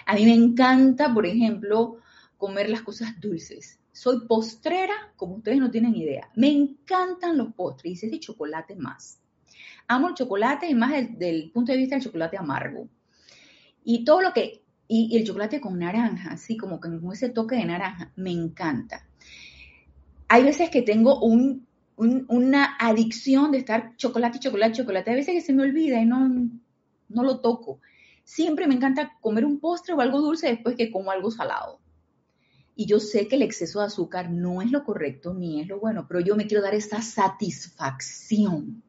[0.07, 1.99] A mí me encanta, por ejemplo,
[2.39, 3.79] comer las cosas dulces.
[3.93, 6.29] Soy postrera, como ustedes no tienen idea.
[6.35, 9.21] Me encantan los postres, y es de chocolate más.
[9.87, 12.89] Amo el chocolate y más del, punto de vista del chocolate amargo.
[13.85, 17.65] Y todo lo que, y, el chocolate con naranja, así como con ese toque de
[17.65, 19.07] naranja, me encanta.
[20.29, 21.21] Hay veces que tengo
[21.97, 25.11] una adicción de estar chocolate, chocolate, chocolate.
[25.11, 26.29] Hay veces que se me olvida y no,
[27.09, 27.81] no lo toco.
[28.25, 31.81] Siempre me encanta comer un postre o algo dulce después que como algo salado.
[32.77, 35.81] Y yo sé que el exceso de azúcar no es lo correcto ni es lo
[35.81, 38.85] bueno, pero yo me quiero dar esa satisfacción.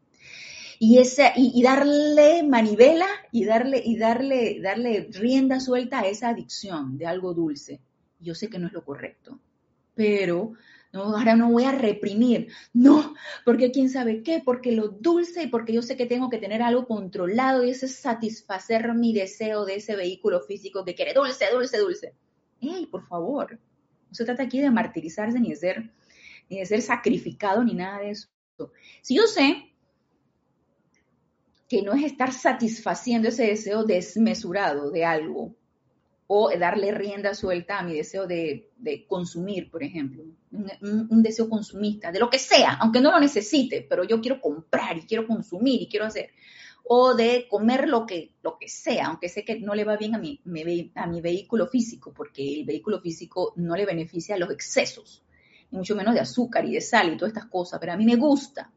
[0.81, 6.97] Y, esa, y, darle manivela y darle, y darle, darle rienda suelta a esa adicción
[6.97, 7.81] de algo dulce.
[8.19, 9.39] Yo sé que no es lo correcto,
[9.93, 10.53] pero
[10.91, 12.47] no, ahora no voy a reprimir.
[12.73, 13.13] No,
[13.45, 16.61] porque quién sabe qué, porque lo dulce y porque yo sé que tengo que tener
[16.61, 21.45] algo controlado y ese es satisfacer mi deseo de ese vehículo físico que quiere dulce,
[21.51, 22.13] dulce, dulce.
[22.61, 23.59] ¡Ey, por favor!
[24.09, 25.91] No se trata aquí de martirizarse ni de ser,
[26.49, 28.29] ni de ser sacrificado ni nada de eso.
[29.01, 29.68] Si yo sé
[31.69, 35.55] que no es estar satisfaciendo ese deseo desmesurado de algo,
[36.31, 38.69] o darle rienda suelta a mi deseo de,
[39.07, 44.03] consumir, por ejemplo, un, deseo consumista, de lo que sea, aunque no lo necesite, pero
[44.03, 46.29] yo quiero comprar y quiero consumir y quiero hacer,
[46.83, 50.13] o de comer lo que, lo que sea, aunque sé que no le va bien
[50.13, 50.39] a mi,
[50.93, 55.23] a mi vehículo físico, porque el vehículo físico no le beneficia a los excesos,
[55.71, 58.05] y mucho menos de azúcar y de sal y todas estas cosas, pero a mí
[58.05, 58.71] me gusta.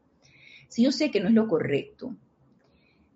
[0.67, 2.15] Si yo sé que no es lo correcto,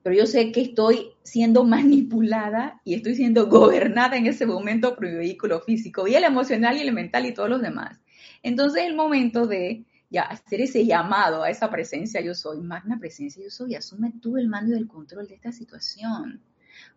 [0.07, 5.03] pero yo sé que estoy siendo manipulada y estoy siendo gobernada en ese momento por
[5.03, 7.99] mi vehículo físico y el emocional y el mental y todos los demás.
[8.41, 12.97] Entonces es el momento de ya hacer ese llamado a esa presencia yo soy, magna
[12.97, 16.41] presencia yo soy, asume tú el mando y el control de esta situación.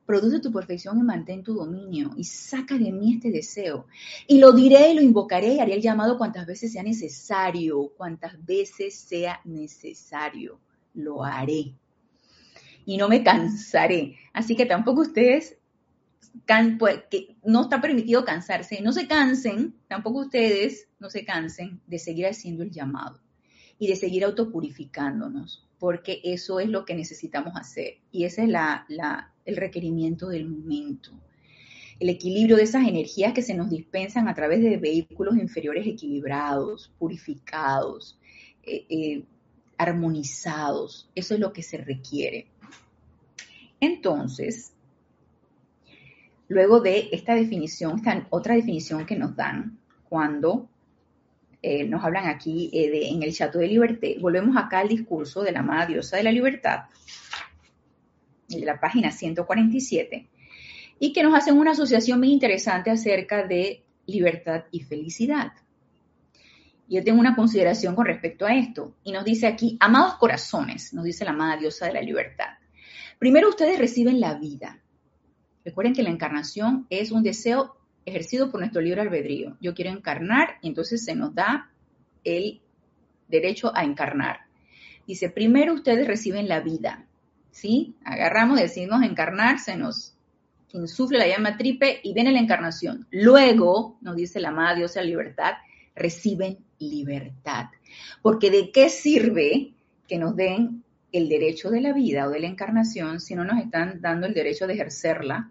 [0.07, 3.87] Produce tu perfección y mantén tu dominio y saca de mí este deseo.
[4.29, 8.37] Y lo diré y lo invocaré y haré el llamado cuantas veces sea necesario, cuantas
[8.47, 10.61] veces sea necesario.
[10.95, 11.75] Lo haré
[12.85, 14.17] y no me cansaré.
[14.33, 15.57] Así que tampoco ustedes,
[16.79, 17.01] pues,
[17.45, 22.63] no está permitido cansarse, no se cansen, tampoco ustedes no se cansen de seguir haciendo
[22.63, 23.21] el llamado
[23.79, 28.87] y de seguir autopurificándonos, porque eso es lo que necesitamos hacer y ese es la,
[29.45, 31.11] el requerimiento del momento.
[31.99, 36.91] El equilibrio de esas energías que se nos dispensan a través de vehículos inferiores equilibrados,
[36.99, 38.19] purificados,
[38.63, 39.25] eh, eh,
[39.77, 41.11] armonizados.
[41.15, 42.47] Eso es lo que se requiere.
[43.81, 44.73] Entonces,
[46.49, 50.69] luego de esta definición, esta otra definición que nos dan cuando
[51.63, 55.53] eh, nos hablan aquí eh, en el Chato de Liberté, volvemos acá al discurso de
[55.53, 56.85] la amada diosa de la libertad,
[58.49, 60.27] de la página 147,
[60.99, 65.53] y que nos hacen una asociación muy interesante acerca de libertad y felicidad.
[66.89, 71.05] Yo tengo una consideración con respecto a esto, y nos dice aquí, amados corazones, nos
[71.05, 72.60] dice la amada diosa de la libertad.
[73.21, 74.81] Primero ustedes reciben la vida.
[75.63, 79.59] Recuerden que la encarnación es un deseo ejercido por nuestro libre albedrío.
[79.61, 81.71] Yo quiero encarnar y entonces se nos da
[82.25, 82.63] el
[83.29, 84.41] derecho a encarnar.
[85.07, 87.05] Dice, primero ustedes reciben la vida.
[87.51, 87.95] ¿Sí?
[88.05, 90.17] Agarramos, decimos encarnar, se nos
[90.73, 93.07] insufle la llama tripe y viene la encarnación.
[93.11, 95.57] Luego, nos dice la amada diosa libertad,
[95.95, 97.67] reciben libertad.
[98.23, 99.75] Porque de qué sirve
[100.09, 103.59] que nos den el derecho de la vida o de la encarnación si no nos
[103.59, 105.51] están dando el derecho de ejercerla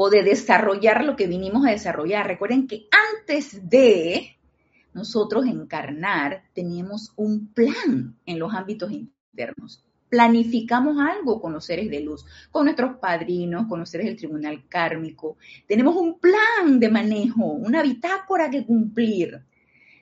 [0.00, 2.26] o de desarrollar lo que vinimos a desarrollar.
[2.26, 2.86] Recuerden que
[3.20, 4.36] antes de
[4.94, 9.84] nosotros encarnar, teníamos un plan en los ámbitos internos.
[10.08, 14.66] Planificamos algo con los seres de luz, con nuestros padrinos, con los seres del tribunal
[14.68, 15.36] kármico.
[15.66, 19.42] Tenemos un plan de manejo, una bitácora que cumplir.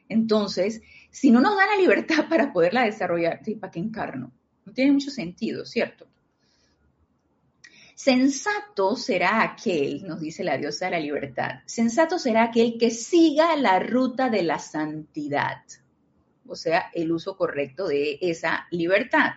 [0.08, 0.80] Entonces,
[1.16, 3.54] si no nos dan la libertad para poderla desarrollar, ¿sí?
[3.54, 4.32] ¿para qué encarno?
[4.66, 6.06] No tiene mucho sentido, ¿cierto?
[7.94, 13.56] Sensato será aquel, nos dice la diosa de la libertad, sensato será aquel que siga
[13.56, 15.62] la ruta de la santidad,
[16.46, 19.30] o sea, el uso correcto de esa libertad.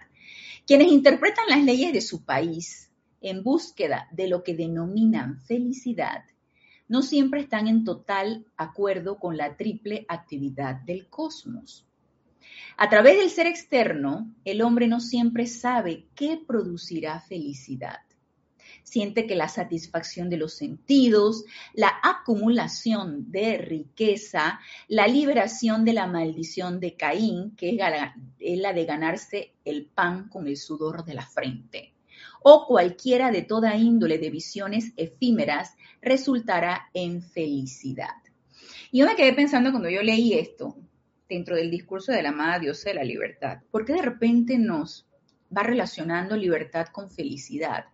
[0.67, 6.25] Quienes interpretan las leyes de su país en búsqueda de lo que denominan felicidad,
[6.89, 11.85] no siempre están en total acuerdo con la triple actividad del cosmos.
[12.75, 17.99] A través del ser externo, el hombre no siempre sabe qué producirá felicidad
[18.89, 26.07] siente que la satisfacción de los sentidos, la acumulación de riqueza, la liberación de la
[26.07, 31.25] maldición de Caín, que es la de ganarse el pan con el sudor de la
[31.25, 31.93] frente,
[32.41, 38.15] o cualquiera de toda índole de visiones efímeras, resultará en felicidad.
[38.91, 40.75] Y yo me quedé pensando cuando yo leí esto,
[41.27, 45.07] dentro del discurso de la amada diosa de la libertad, ¿por qué de repente nos
[45.55, 47.85] va relacionando libertad con felicidad?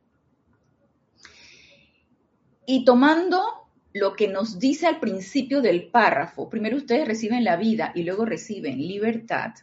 [2.65, 3.43] Y tomando
[3.91, 8.25] lo que nos dice al principio del párrafo, primero ustedes reciben la vida y luego
[8.25, 9.53] reciben libertad,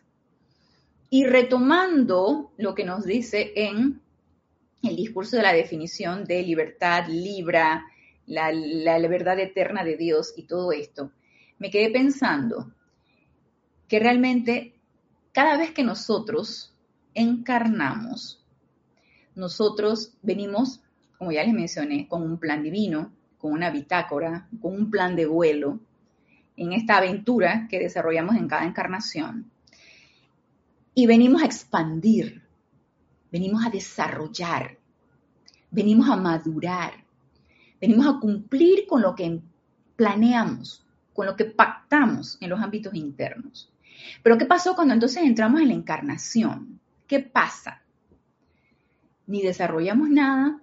[1.08, 4.01] y retomando lo que nos dice en
[4.82, 7.84] el discurso de la definición de libertad, libra,
[8.26, 11.12] la, la, verdad eterna de Dios y todo esto,
[11.58, 12.72] me quedé pensando
[13.88, 14.74] que realmente
[15.32, 16.74] cada vez que nosotros
[17.14, 18.44] encarnamos,
[19.34, 20.82] nosotros venimos
[21.22, 25.24] como ya les mencioné, con un plan divino, con una bitácora, con un plan de
[25.24, 25.78] vuelo,
[26.56, 29.48] en esta aventura que desarrollamos en cada encarnación.
[30.96, 32.41] Y venimos a expandir,
[33.32, 34.78] venimos a desarrollar,
[35.70, 36.92] venimos a madurar,
[37.80, 39.40] venimos a cumplir con lo que
[39.96, 43.72] planeamos, con lo que pactamos en los ámbitos internos.
[44.22, 46.78] Pero ¿qué pasó cuando entonces entramos en la encarnación?
[47.06, 47.82] ¿Qué pasa?
[49.26, 50.60] Ni desarrollamos nada,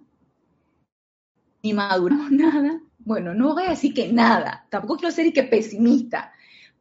[1.63, 2.81] ni maduramos nada.
[2.99, 6.33] Bueno, no voy a decir que nada, tampoco quiero ser que pesimista,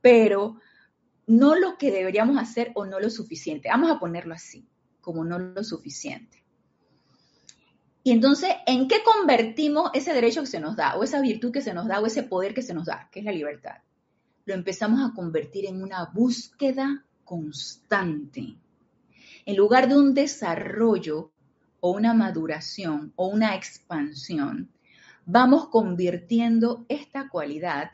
[0.02, 0.60] pero
[1.26, 3.68] no lo que deberíamos hacer o no lo suficiente.
[3.70, 4.66] Vamos a ponerlo así,
[5.00, 6.42] como no lo suficiente.
[8.02, 11.60] Y entonces, ¿en qué convertimos ese derecho que se nos da, o esa virtud que
[11.60, 13.76] se nos da, o ese poder que se nos da, que es la libertad?
[14.46, 18.56] Lo empezamos a convertir en una búsqueda constante.
[19.44, 21.32] En lugar de un desarrollo
[21.80, 24.70] o una maduración o una expansión,
[25.26, 27.90] vamos convirtiendo esta cualidad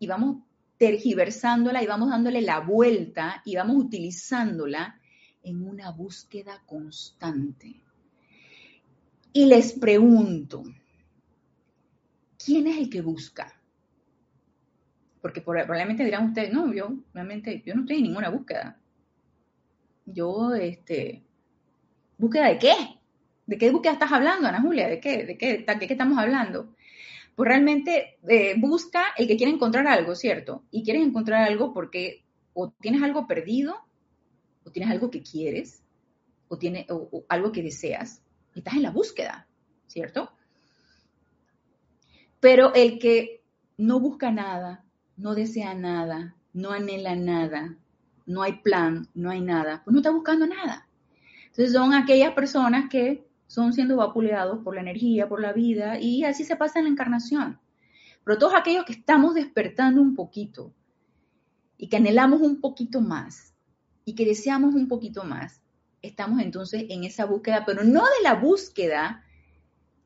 [0.00, 0.38] y vamos
[0.76, 5.00] tergiversándola y vamos dándole la vuelta y vamos utilizándola
[5.42, 7.82] en una búsqueda constante.
[9.32, 10.62] Y les pregunto,
[12.44, 13.58] ¿quién es el que busca?
[15.20, 18.78] Porque probablemente dirán ustedes, no, yo realmente, yo no estoy en ninguna búsqueda.
[20.04, 21.22] Yo, este,
[22.18, 22.74] ¿búsqueda de qué?
[23.46, 24.88] ¿De qué búsqueda estás hablando, Ana Julia?
[24.88, 26.74] ¿De qué, de qué, de qué estamos hablando?
[27.34, 30.64] Pues realmente eh, busca el que quiere encontrar algo, ¿cierto?
[30.70, 33.76] Y quieres encontrar algo porque o tienes algo perdido,
[34.64, 35.82] o tienes algo que quieres,
[36.48, 38.22] o, tiene, o algo que deseas,
[38.54, 39.46] y estás en la búsqueda,
[39.86, 40.30] ¿cierto?
[42.40, 43.42] Pero el que
[43.76, 44.84] no busca nada,
[45.16, 47.76] no desea nada, no anhela nada,
[48.26, 50.88] no hay plan, no hay nada, pues no está buscando nada.
[51.46, 56.24] Entonces son aquellas personas que son siendo vapuleados por la energía, por la vida, y
[56.24, 57.60] así se pasa en la encarnación.
[58.24, 60.72] Pero todos aquellos que estamos despertando un poquito
[61.76, 63.51] y que anhelamos un poquito más
[64.04, 65.60] y que deseamos un poquito más,
[66.02, 69.24] estamos entonces en esa búsqueda, pero no de la búsqueda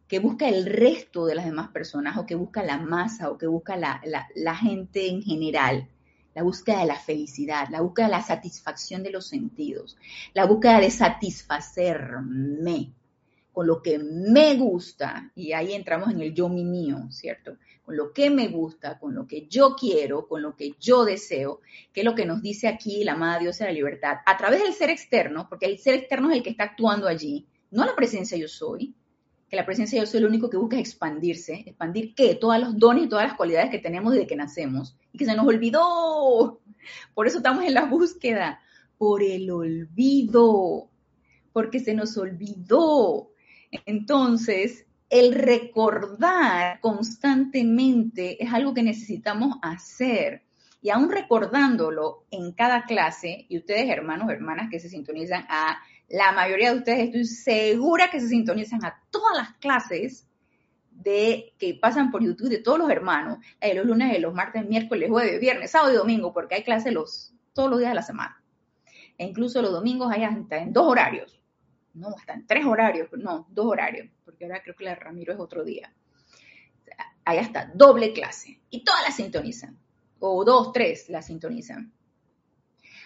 [0.08, 3.46] que busca el resto de las demás personas o que busca la masa o que
[3.46, 4.00] busca la,
[4.34, 5.88] la gente en general,
[6.34, 9.96] la búsqueda de la felicidad, la búsqueda de la satisfacción de los sentidos,
[10.34, 12.92] la búsqueda de satisfacerme,
[13.52, 17.56] con lo que me gusta, y ahí entramos en el yo mi mío, ¿cierto?
[17.86, 21.60] Con lo que me gusta, con lo que yo quiero, con lo que yo deseo,
[21.92, 24.64] que es lo que nos dice aquí la amada diosa de la libertad, a través
[24.64, 27.94] del ser externo, porque el ser externo es el que está actuando allí, no la
[27.94, 28.92] presencia yo soy,
[29.48, 32.76] que la presencia yo soy lo único que busca es expandirse, expandir qué, todos los
[32.76, 36.60] dones y todas las cualidades que tenemos desde que nacemos, y que se nos olvidó,
[37.14, 38.60] por eso estamos en la búsqueda,
[38.98, 40.90] por el olvido,
[41.52, 43.30] porque se nos olvidó,
[43.84, 50.42] entonces, el recordar constantemente es algo que necesitamos hacer.
[50.82, 55.78] Y aún recordándolo en cada clase, y ustedes hermanos, hermanas que se sintonizan a
[56.08, 60.28] la mayoría de ustedes, estoy segura que se sintonizan a todas las clases
[60.90, 64.66] de que pasan por YouTube de todos los hermanos, de los lunes, de los martes,
[64.66, 68.02] miércoles, jueves, viernes, sábado y domingo, porque hay clases los, todos los días de la
[68.02, 68.42] semana.
[69.18, 71.40] E incluso los domingos hay hasta en dos horarios
[71.96, 75.64] no, están tres horarios, no, dos horarios, porque ahora creo que la Ramiro es otro
[75.64, 75.92] día.
[77.24, 79.78] Hay hasta doble clase y todas la sintonizan,
[80.20, 81.92] o dos, tres la sintonizan.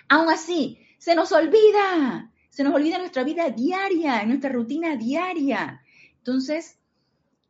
[0.09, 5.83] Aún así, se nos olvida, se nos olvida nuestra vida diaria, nuestra rutina diaria.
[6.19, 6.79] Entonces,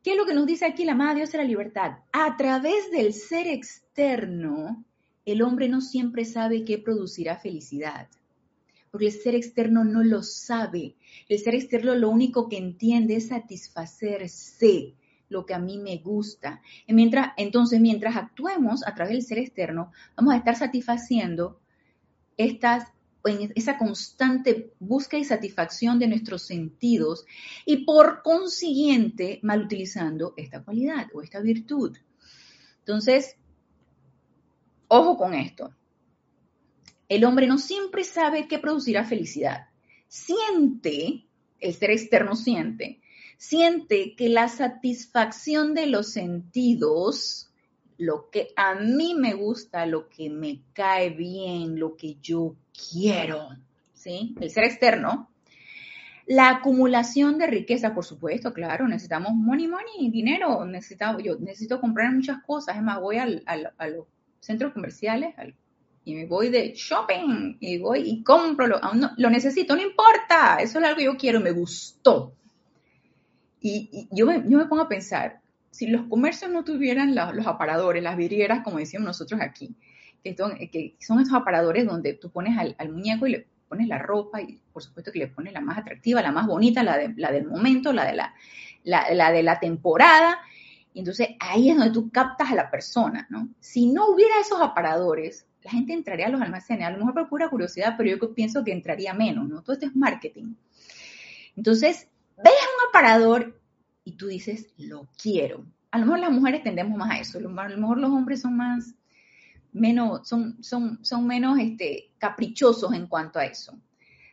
[0.03, 1.97] ¿qué es lo que nos dice aquí la Madre Dios de la libertad?
[2.13, 4.85] A través del ser externo,
[5.25, 8.07] el hombre no siempre sabe qué producirá felicidad
[8.91, 10.95] porque el ser externo no lo sabe.
[11.29, 14.95] El ser externo lo único que entiende es satisfacerse
[15.29, 16.61] lo que a mí me gusta.
[16.85, 21.61] entonces, mientras actuemos a través del ser externo, vamos a estar satisfaciendo
[22.35, 27.25] esa constante búsqueda y satisfacción de nuestros sentidos
[27.65, 31.97] y por consiguiente mal utilizando esta cualidad o esta virtud.
[32.79, 33.37] Entonces,
[34.89, 35.73] ojo con esto.
[37.11, 39.67] El hombre no siempre sabe qué producirá felicidad.
[40.07, 41.25] Siente,
[41.59, 43.01] el ser externo siente,
[43.37, 47.51] siente que la satisfacción de los sentidos,
[47.97, 53.49] lo que a mí me gusta, lo que me cae bien, lo que yo quiero,
[53.93, 54.33] ¿sí?
[54.39, 55.29] El ser externo.
[56.27, 60.65] La acumulación de riqueza, por supuesto, claro, necesitamos money, money, dinero,
[61.21, 64.05] yo necesito comprar muchas cosas, es más, voy a los
[64.39, 65.53] centros comerciales, al
[66.03, 68.79] y me voy de shopping y voy y compro, lo,
[69.17, 72.33] lo necesito, no importa, eso es algo que yo quiero, me gustó.
[73.59, 75.39] Y, yo, me, yo, me, pongo a pensar,
[75.69, 79.75] si los comercios no tuvieran los aparadores, las vidrieras, como decíamos nosotros aquí,
[80.23, 83.99] que son, que son esos aparadores donde tú pones al, muñeco y le pones la
[83.99, 87.13] ropa y por supuesto que le pones la más atractiva, la más bonita, la, de,
[87.15, 88.33] la del momento, la de la,
[88.83, 90.39] la, la de la temporada,
[90.93, 93.47] y entonces ahí es donde tú captas a la persona, ¿no?
[93.59, 97.29] Si no hubiera esos aparadores, la gente entraría a los almacenes, a lo mejor por
[97.29, 99.61] pura curiosidad, pero yo pienso que entraría menos, ¿no?
[99.61, 100.55] Todo esto es marketing.
[101.55, 102.07] Entonces,
[102.37, 103.59] ves un aparador
[104.03, 105.65] y tú dices, lo quiero.
[105.91, 108.55] A lo mejor las mujeres tendemos más a eso, a lo mejor los hombres son
[108.55, 108.95] más,
[109.71, 113.77] menos, son, son, son menos este, caprichosos en cuanto a eso.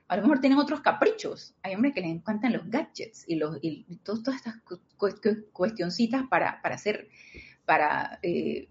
[0.07, 1.55] A lo mejor tienen otros caprichos.
[1.63, 4.55] Hay hombres que les encantan los gadgets y, los, y todas estas
[5.53, 7.11] cuestioncitas para, para hacer,
[7.67, 8.69] para eh,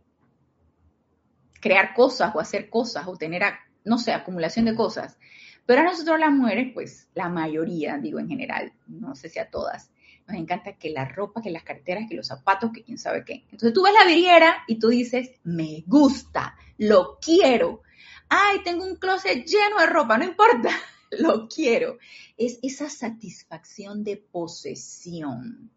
[1.60, 3.44] crear cosas o hacer cosas o tener,
[3.84, 5.18] no sé, acumulación de cosas.
[5.66, 9.50] Pero a nosotros las mujeres, pues la mayoría, digo en general, no sé si a
[9.50, 9.92] todas,
[10.28, 13.46] nos encanta que la ropa, que las carteras, que los zapatos, que quién sabe qué.
[13.46, 17.82] Entonces tú ves la vidriera y tú dices, me gusta, lo quiero.
[18.30, 20.70] Ay, tengo un closet lleno de ropa, no importa,
[21.12, 21.98] lo quiero.
[22.38, 25.72] Es esa satisfacción de posesión.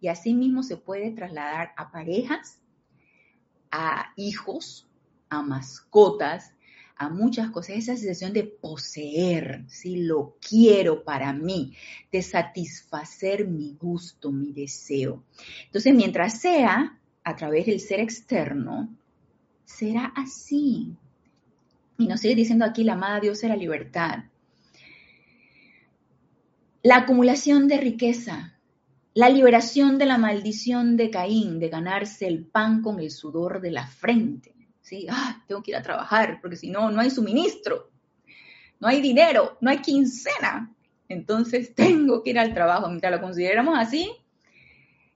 [0.00, 2.60] Y así mismo se puede trasladar a parejas,
[3.70, 4.88] a hijos,
[5.32, 6.52] a mascotas,
[6.94, 11.74] a muchas cosas, esa sensación de poseer, si lo quiero para mí,
[12.12, 15.24] de satisfacer mi gusto, mi deseo.
[15.64, 18.94] Entonces, mientras sea a través del ser externo,
[19.64, 20.94] será así.
[21.96, 24.24] Y nos sigue diciendo aquí la amada Dios la libertad.
[26.82, 28.58] La acumulación de riqueza,
[29.14, 33.70] la liberación de la maldición de Caín, de ganarse el pan con el sudor de
[33.70, 34.61] la frente
[35.10, 37.90] Ah, tengo que ir a trabajar porque si no, no hay suministro,
[38.80, 40.74] no hay dinero, no hay quincena.
[41.08, 42.88] Entonces tengo que ir al trabajo.
[42.88, 44.10] Mientras lo consideramos así,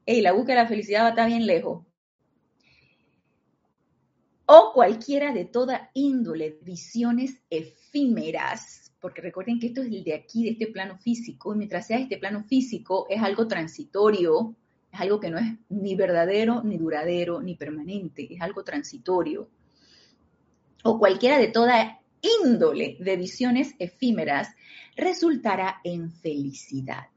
[0.07, 1.85] hey, la búsqueda de la felicidad va a estar bien lejos.
[4.49, 10.45] O cualquiera de toda índole, visiones efímeras, porque recuerden que esto es el de aquí,
[10.45, 14.55] de este plano físico, y mientras sea este plano físico, es algo transitorio,
[14.93, 19.51] es algo que no es ni verdadero, ni duradero, ni permanente, es algo transitorio
[20.87, 22.01] o cualquiera de toda
[22.43, 24.49] índole de visiones efímeras
[24.97, 27.09] resultará en felicidad.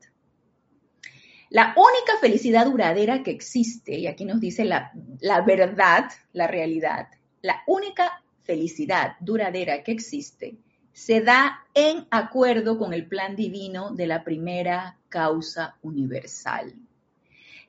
[1.50, 7.08] La única felicidad duradera que existe, y aquí nos dice la, la verdad, la realidad,
[7.42, 10.58] la única felicidad duradera que existe
[10.92, 16.74] se da en acuerdo con el plan divino de la primera causa universal.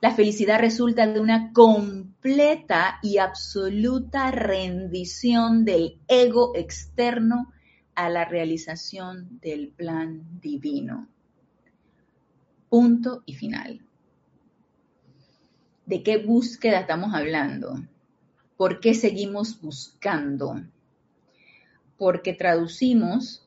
[0.00, 7.52] La felicidad resulta de una completa y absoluta rendición del ego externo
[7.94, 11.06] a la realización del plan divino.
[12.70, 13.80] Punto y final.
[15.84, 17.84] ¿De qué búsqueda estamos hablando?
[18.56, 20.62] ¿Por qué seguimos buscando?
[21.98, 23.46] Porque traducimos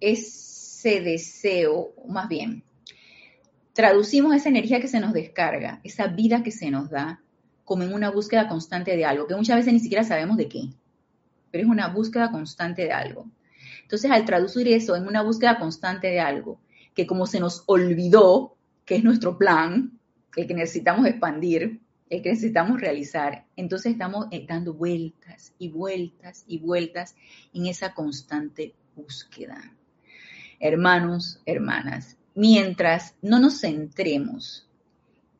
[0.00, 2.64] ese deseo, más bien,
[3.72, 7.22] traducimos esa energía que se nos descarga, esa vida que se nos da,
[7.64, 10.68] como en una búsqueda constante de algo, que muchas veces ni siquiera sabemos de qué,
[11.50, 13.30] pero es una búsqueda constante de algo.
[13.82, 16.60] Entonces, al traducir eso en una búsqueda constante de algo,
[16.94, 19.98] que como se nos olvidó que es nuestro plan,
[20.36, 26.44] el que necesitamos expandir, el que necesitamos realizar, entonces estamos eh, dando vueltas y vueltas
[26.46, 27.16] y vueltas
[27.54, 29.72] en esa constante búsqueda.
[30.60, 34.68] Hermanos, hermanas, mientras no nos centremos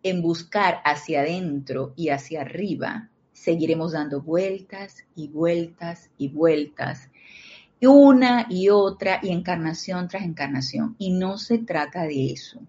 [0.03, 7.09] en buscar hacia adentro y hacia arriba, seguiremos dando vueltas y vueltas y vueltas,
[7.81, 10.95] una y otra y encarnación tras encarnación.
[10.99, 12.61] Y no se trata de eso.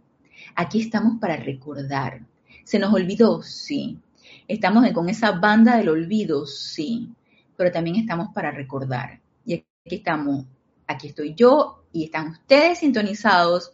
[0.55, 2.21] Aquí estamos para recordar.
[2.63, 3.41] ¿Se nos olvidó?
[3.43, 3.99] Sí.
[4.47, 6.45] ¿Estamos con esa banda del olvido?
[6.45, 7.09] Sí.
[7.55, 9.19] Pero también estamos para recordar.
[9.45, 10.45] Y aquí estamos,
[10.87, 13.71] aquí estoy yo y están ustedes sintonizados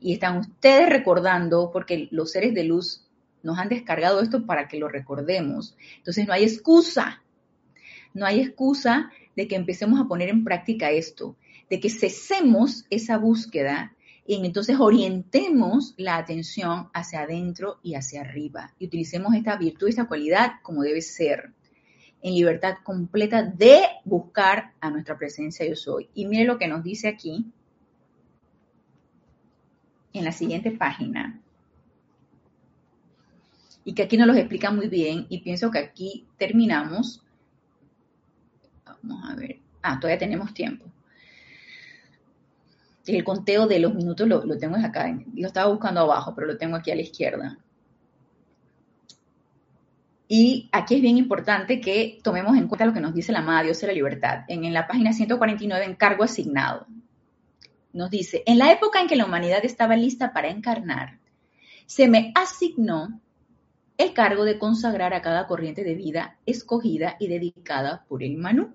[0.00, 3.06] y están ustedes recordando porque los seres de luz
[3.42, 5.76] nos han descargado esto para que lo recordemos.
[5.98, 7.22] Entonces no hay excusa.
[8.12, 11.36] No hay excusa de que empecemos a poner en práctica esto,
[11.68, 13.94] de que cesemos esa búsqueda
[14.26, 20.08] y entonces orientemos la atención hacia adentro y hacia arriba y utilicemos esta virtud, esta
[20.08, 21.52] cualidad como debe ser,
[22.22, 26.08] en libertad completa de buscar a nuestra presencia yo soy.
[26.14, 27.52] Y mire lo que nos dice aquí
[30.18, 31.40] en la siguiente página.
[33.84, 37.22] Y que aquí nos lo explica muy bien y pienso que aquí terminamos.
[39.02, 39.60] Vamos a ver.
[39.82, 40.86] Ah, todavía tenemos tiempo
[43.14, 46.76] el conteo de los minutos lo, tengo acá, lo estaba buscando abajo, pero lo tengo
[46.76, 47.58] aquí a la izquierda.
[50.28, 53.62] Y aquí es bien importante que tomemos en cuenta lo que nos dice la amada
[53.62, 54.40] Dios de la libertad.
[54.48, 56.86] En, en la página 149, encargo asignado,
[57.96, 61.18] nos dice, en la época en que la humanidad estaba lista para encarnar,
[61.86, 63.20] se me asignó
[63.96, 68.74] el cargo de consagrar a cada corriente de vida escogida y dedicada por el Manú.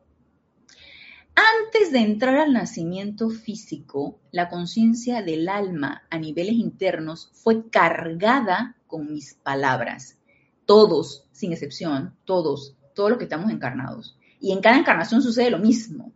[1.35, 8.75] Antes de entrar al nacimiento físico, la conciencia del alma a niveles internos fue cargada
[8.87, 10.17] con mis palabras.
[10.65, 14.17] Todos, sin excepción, todos, todos los que estamos encarnados.
[14.39, 16.11] Y en cada encarnación sucede lo mismo.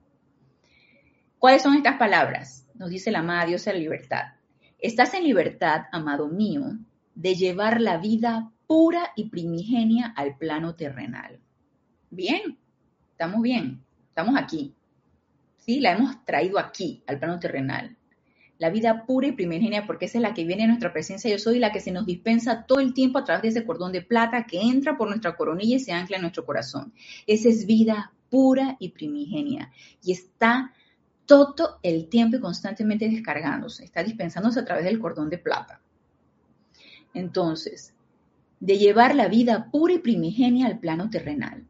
[1.37, 2.64] ¿Cuáles son estas palabras?
[2.77, 4.23] Nos dice la amada Dios de la libertad.
[4.79, 6.77] Estás en libertad, amado mío,
[7.15, 11.39] de llevar la vida pura y primigenia al plano terrenal.
[12.09, 12.57] Bien,
[13.11, 14.75] estamos bien, estamos aquí.
[15.57, 15.79] ¿sí?
[15.79, 17.95] La hemos traído aquí, al plano terrenal.
[18.57, 21.29] La vida pura y primigenia, porque esa es la que viene a nuestra presencia.
[21.29, 23.91] Yo soy la que se nos dispensa todo el tiempo a través de ese cordón
[23.91, 26.93] de plata que entra por nuestra coronilla y se ancla en nuestro corazón.
[27.27, 29.71] Esa es vida pura y primigenia.
[30.01, 30.73] Y está
[31.25, 33.83] todo el tiempo y constantemente descargándose.
[33.83, 35.81] Está dispensándose a través del cordón de plata.
[37.13, 37.93] Entonces,
[38.59, 41.65] de llevar la vida pura y primigenia al plano terrenal.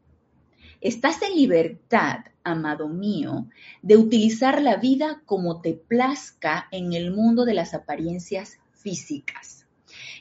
[0.80, 3.48] Estás en libertad, amado mío,
[3.82, 9.66] de utilizar la vida como te plazca en el mundo de las apariencias físicas.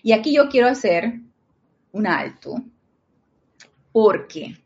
[0.01, 1.19] Y aquí yo quiero hacer
[1.91, 2.63] un alto,
[3.91, 4.57] porque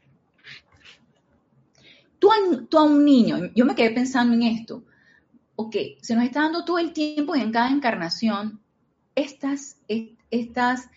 [2.19, 4.83] tú a, un niño, yo me quedé pensando en esto,
[5.55, 8.61] ok, se nos está dando todo el tiempo y en cada encarnación
[9.15, 9.77] estas,
[10.31, 10.89] estas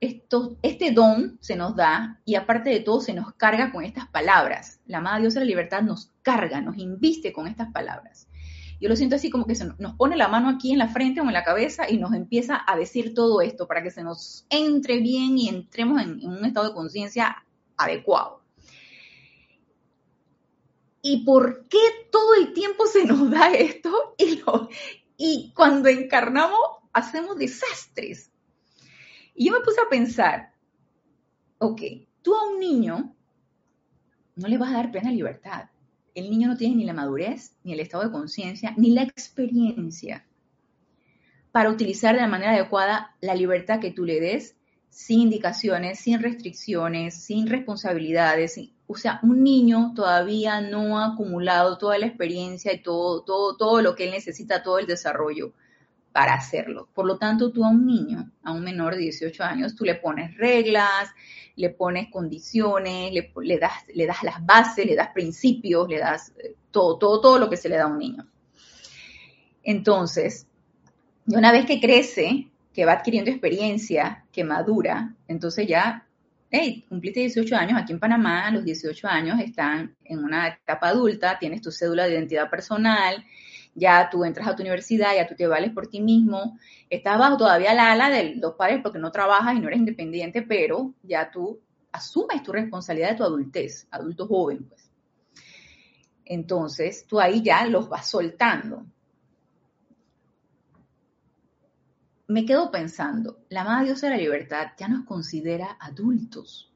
[0.00, 4.80] este don se nos da y aparte de todo se nos carga con estas palabras.
[4.86, 8.28] La amada Dios de la libertad nos carga, nos inviste con estas palabras.
[8.80, 11.20] Yo lo siento así como que se nos pone la mano aquí en la frente
[11.20, 14.46] o en la cabeza y nos empieza a decir todo esto para que se nos
[14.50, 17.44] entre bien y entremos en, un estado de conciencia
[17.76, 18.42] adecuado.
[21.02, 21.78] ¿Y por qué
[22.10, 24.14] todo el tiempo se nos da esto?
[24.18, 24.42] Y,
[25.16, 26.58] y cuando encarnamos
[26.92, 28.30] hacemos desastres.
[29.34, 30.52] Y yo me puse a pensar,
[31.58, 31.80] ok,
[32.22, 33.14] tú a un niño
[34.36, 35.70] no le vas a dar plena libertad.
[36.14, 40.24] El niño no tiene ni la madurez, ni el estado de conciencia, ni la experiencia
[41.52, 44.56] para utilizar de la manera adecuada la libertad que tú le des
[44.90, 48.60] sin indicaciones, sin restricciones, sin responsabilidades.
[48.90, 53.82] O sea, un niño todavía no ha acumulado toda la experiencia y todo, todo, todo
[53.82, 55.52] lo que él necesita, todo el desarrollo
[56.10, 56.88] para hacerlo.
[56.94, 59.94] Por lo tanto, tú a un niño, a un menor de 18 años, tú le
[59.94, 61.10] pones reglas,
[61.54, 66.54] le pones condiciones, le, das, le das las bases, le das principios, le das eh,
[66.70, 68.26] todo, todo, todo lo que se le da a un niño.
[69.62, 70.46] Entonces,
[71.26, 76.07] una vez que crece, que va adquiriendo experiencia, que madura, entonces ya,
[76.50, 81.38] hey, cumpliste 18 años aquí en Panamá, los 18 años están en una etapa adulta,
[81.38, 83.24] tienes tu cédula de identidad personal,
[83.74, 87.36] ya tú entras a tu universidad, ya tú te vales por ti mismo, estás bajo
[87.36, 91.30] todavía la ala de los padres porque no trabajas y no eres independiente, pero ya
[91.30, 91.60] tú
[91.92, 94.90] asumes tu responsabilidad de tu adultez, adulto joven, pues.
[96.24, 98.84] Entonces, tú ahí ya los vas soltando.
[102.28, 106.70] Me quedo pensando, la amada diosa de la libertad ya nos considera adultos.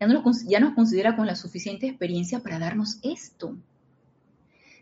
[0.00, 0.06] Ya,
[0.46, 3.56] ya nos considera con la suficiente experiencia para darnos esto.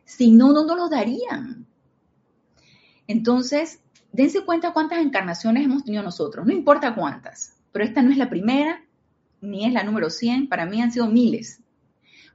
[0.04, 1.66] Si no, no nos lo darían.
[3.06, 3.80] Entonces,
[4.12, 8.28] dense cuenta cuántas encarnaciones hemos tenido nosotros, no importa cuántas, pero esta no es la
[8.28, 8.84] primera,
[9.40, 11.62] ni es la número 100, para mí han sido miles.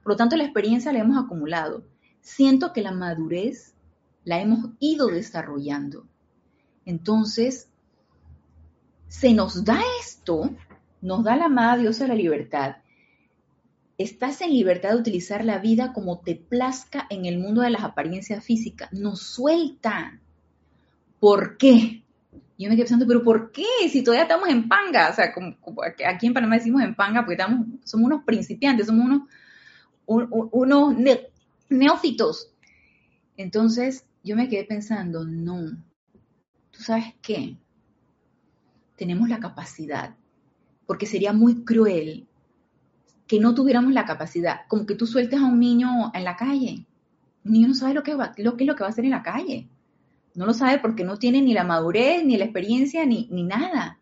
[0.02, 1.84] Por lo tanto, la experiencia la hemos acumulado.
[2.20, 3.74] Siento que la madurez
[4.24, 6.06] la hemos ido desarrollando.
[6.90, 7.68] Entonces,
[9.06, 10.50] se nos da esto,
[11.00, 12.78] nos da la amada diosa la libertad.
[13.96, 17.84] Estás en libertad de utilizar la vida como te plazca en el mundo de las
[17.84, 18.92] apariencias físicas.
[18.92, 20.18] Nos suelta.
[21.20, 22.02] ¿Por qué?
[22.58, 23.66] Yo me quedé pensando, pero ¿por qué?
[23.88, 25.32] Si todavía estamos en panga, o sea,
[26.08, 29.28] aquí en Panamá decimos en panga, porque estamos, somos unos principiantes, somos
[30.06, 30.96] unos
[31.68, 32.50] neófitos.
[33.36, 35.70] Entonces, yo me quedé pensando, no,
[36.80, 37.58] ¿tú sabes qué?
[38.96, 40.16] Tenemos la capacidad,
[40.86, 42.26] porque sería muy cruel
[43.26, 46.86] que no tuviéramos la capacidad, como que tú sueltes a un niño en la calle.
[47.44, 49.04] Un niño no sabe lo que, va, lo que es lo que va a hacer
[49.04, 49.68] en la calle.
[50.34, 53.98] No lo sabe porque no tiene ni la madurez, ni la experiencia, ni, ni nada.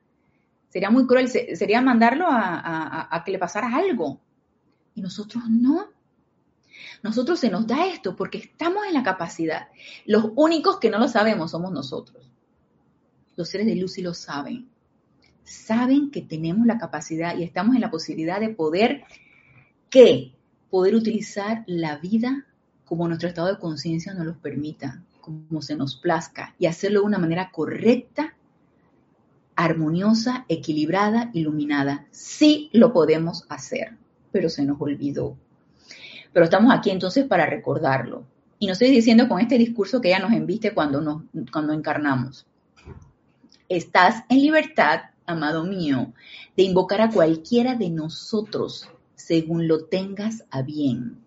[0.68, 4.20] Sería muy cruel, sería mandarlo a, a que le pasara algo.
[4.94, 5.88] Y nosotros no.
[7.02, 9.66] Nosotros se nos da esto porque estamos en la capacidad.
[10.06, 12.27] Los únicos que no lo sabemos somos nosotros.
[13.38, 14.68] Los seres de luz sí lo saben.
[15.44, 19.04] Saben que tenemos la capacidad y estamos en la posibilidad de poder,
[19.90, 20.32] ¿qué?
[20.70, 22.48] Poder utilizar la vida
[22.84, 27.06] como nuestro estado de conciencia nos lo permita como se nos plazca y hacerlo de
[27.06, 28.34] una manera correcta,
[29.54, 32.08] armoniosa, equilibrada, iluminada.
[32.10, 33.96] Sí lo podemos hacer,
[34.32, 35.36] pero se nos olvidó.
[36.32, 38.24] Pero estamos aquí entonces para recordarlo.
[38.58, 41.22] Y no estoy diciendo con este discurso que ella nos enviste cuando, nos,
[41.52, 42.44] cuando encarnamos.
[43.68, 46.12] Estás en libertad, amado mío,
[46.56, 51.24] de invocar a cualquiera de nosotros según lo tengas a bien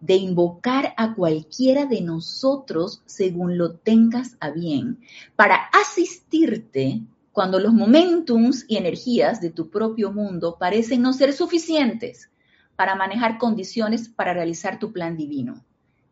[0.00, 5.00] de invocar a cualquiera de nosotros según lo tengas a bien,
[5.34, 12.30] para asistirte cuando los momentums y energías de tu propio mundo parecen no ser suficientes
[12.76, 15.64] para manejar condiciones para realizar tu plan divino.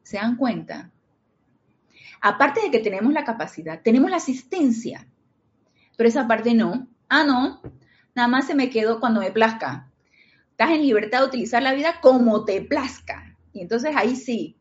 [0.03, 0.91] ¿Se dan cuenta?
[2.21, 5.07] Aparte de que tenemos la capacidad, tenemos la asistencia,
[5.97, 6.89] pero esa parte no.
[7.09, 7.63] Ah, no,
[8.15, 9.91] nada más se me quedó cuando me plazca.
[10.51, 13.37] Estás en libertad de utilizar la vida como te plazca.
[13.53, 14.59] Y entonces ahí sí,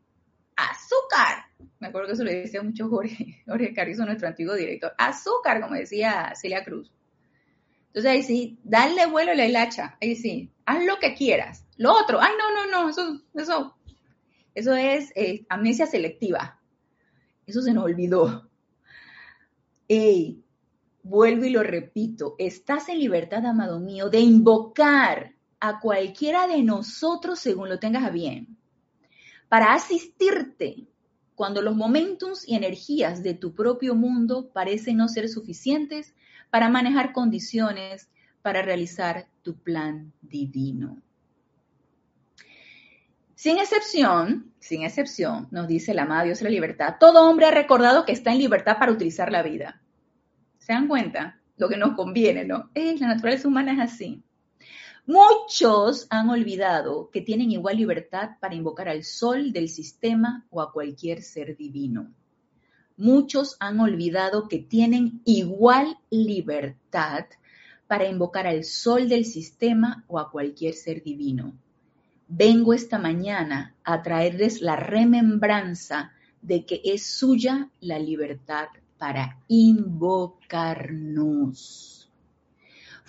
[0.56, 1.46] azúcar.
[1.78, 4.92] Me acuerdo que eso le decía mucho Jorge, Jorge Carrizo, nuestro antiguo director.
[4.98, 6.92] Azúcar, como decía Celia Cruz.
[7.88, 9.96] Entonces ahí sí, dale vuelo a la hilacha.
[10.00, 11.66] Ahí sí, haz lo que quieras.
[11.76, 13.76] Lo otro, ay, no, no, no, eso, eso,
[14.54, 16.60] eso es eh, amnesia selectiva.
[17.46, 18.50] Eso se nos olvidó.
[19.88, 20.44] Ey,
[21.08, 27.38] vuelvo y lo repito, estás en libertad, amado mío, de invocar a cualquiera de nosotros
[27.38, 28.56] según lo tengas a bien
[29.48, 30.86] para asistirte
[31.34, 36.14] cuando los momentums y energías de tu propio mundo parecen no ser suficientes
[36.50, 38.08] para manejar condiciones
[38.42, 41.02] para realizar tu plan divino.
[43.34, 47.50] Sin excepción, sin excepción, nos dice la amada Dios de la libertad, todo hombre ha
[47.50, 49.82] recordado que está en libertad para utilizar la vida.
[50.66, 51.40] ¿Se dan cuenta?
[51.58, 52.70] Lo que nos conviene, ¿no?
[52.74, 54.24] La naturaleza humana es así.
[55.06, 60.72] Muchos han olvidado que tienen igual libertad para invocar al sol del sistema o a
[60.72, 62.12] cualquier ser divino.
[62.96, 67.26] Muchos han olvidado que tienen igual libertad
[67.86, 71.56] para invocar al sol del sistema o a cualquier ser divino.
[72.26, 76.10] Vengo esta mañana a traerles la remembranza
[76.42, 78.66] de que es suya la libertad
[78.98, 80.36] para invocarnos.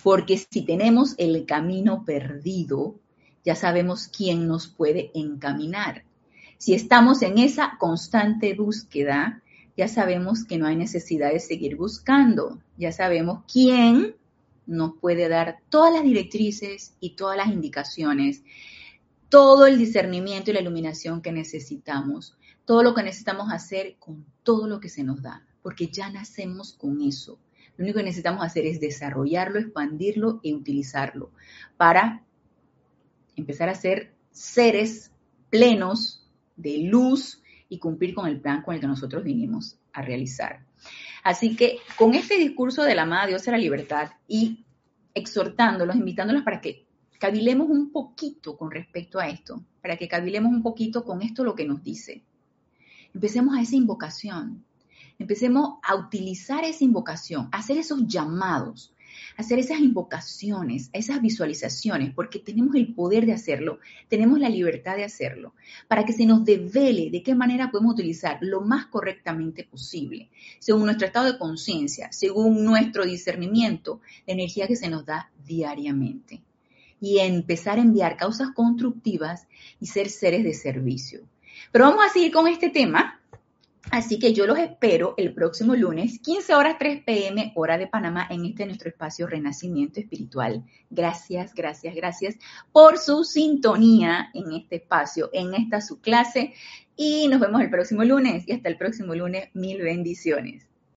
[0.03, 2.95] Porque si tenemos el camino perdido,
[3.43, 6.03] ya sabemos quién nos puede encaminar.
[6.57, 9.41] Si estamos en esa constante búsqueda,
[9.77, 12.59] ya sabemos que no hay necesidad de seguir buscando.
[12.77, 14.15] Ya sabemos quién
[14.65, 18.43] nos puede dar todas las directrices y todas las indicaciones,
[19.29, 22.35] todo el discernimiento y la iluminación que necesitamos,
[22.65, 26.71] todo lo que necesitamos hacer con todo lo que se nos da, porque ya nacemos
[26.71, 27.37] con eso.
[27.75, 31.31] Lo único que necesitamos hacer es desarrollarlo, expandirlo e utilizarlo
[31.75, 32.23] para
[33.35, 35.11] empezar a ser seres
[35.49, 40.65] plenos de luz y cumplir con el plan con el que nosotros vinimos a realizar.
[41.21, 44.63] Así que con este discurso de la amada Dios de la libertad y
[45.13, 46.85] exhortándolos, invitándolos para que
[47.19, 51.55] cavilemos un poquito con respecto a esto, para que cavilemos un poquito con esto lo
[51.55, 52.23] que nos dice.
[53.13, 54.63] Empecemos a esa invocación
[55.19, 58.93] Empecemos a utilizar esa invocación, a hacer esos llamados,
[59.35, 64.95] a hacer esas invocaciones, esas visualizaciones, porque tenemos el poder de hacerlo, tenemos la libertad
[64.95, 65.53] de hacerlo,
[65.87, 70.85] para que se nos devele de qué manera podemos utilizar lo más correctamente posible, según
[70.85, 76.41] nuestro estado de conciencia, según nuestro discernimiento, la energía que se nos da diariamente.
[76.99, 79.47] Y empezar a enviar causas constructivas
[79.79, 81.21] y ser seres de servicio.
[81.71, 83.16] Pero vamos a seguir con este tema
[83.89, 88.27] Así que yo los espero el próximo lunes, 15 horas 3 pm, hora de Panamá,
[88.29, 90.63] en este nuestro espacio Renacimiento Espiritual.
[90.89, 92.35] Gracias, gracias, gracias
[92.73, 96.53] por su sintonía en este espacio, en esta su clase.
[96.97, 98.43] Y nos vemos el próximo lunes.
[98.47, 100.66] Y hasta el próximo lunes, mil bendiciones.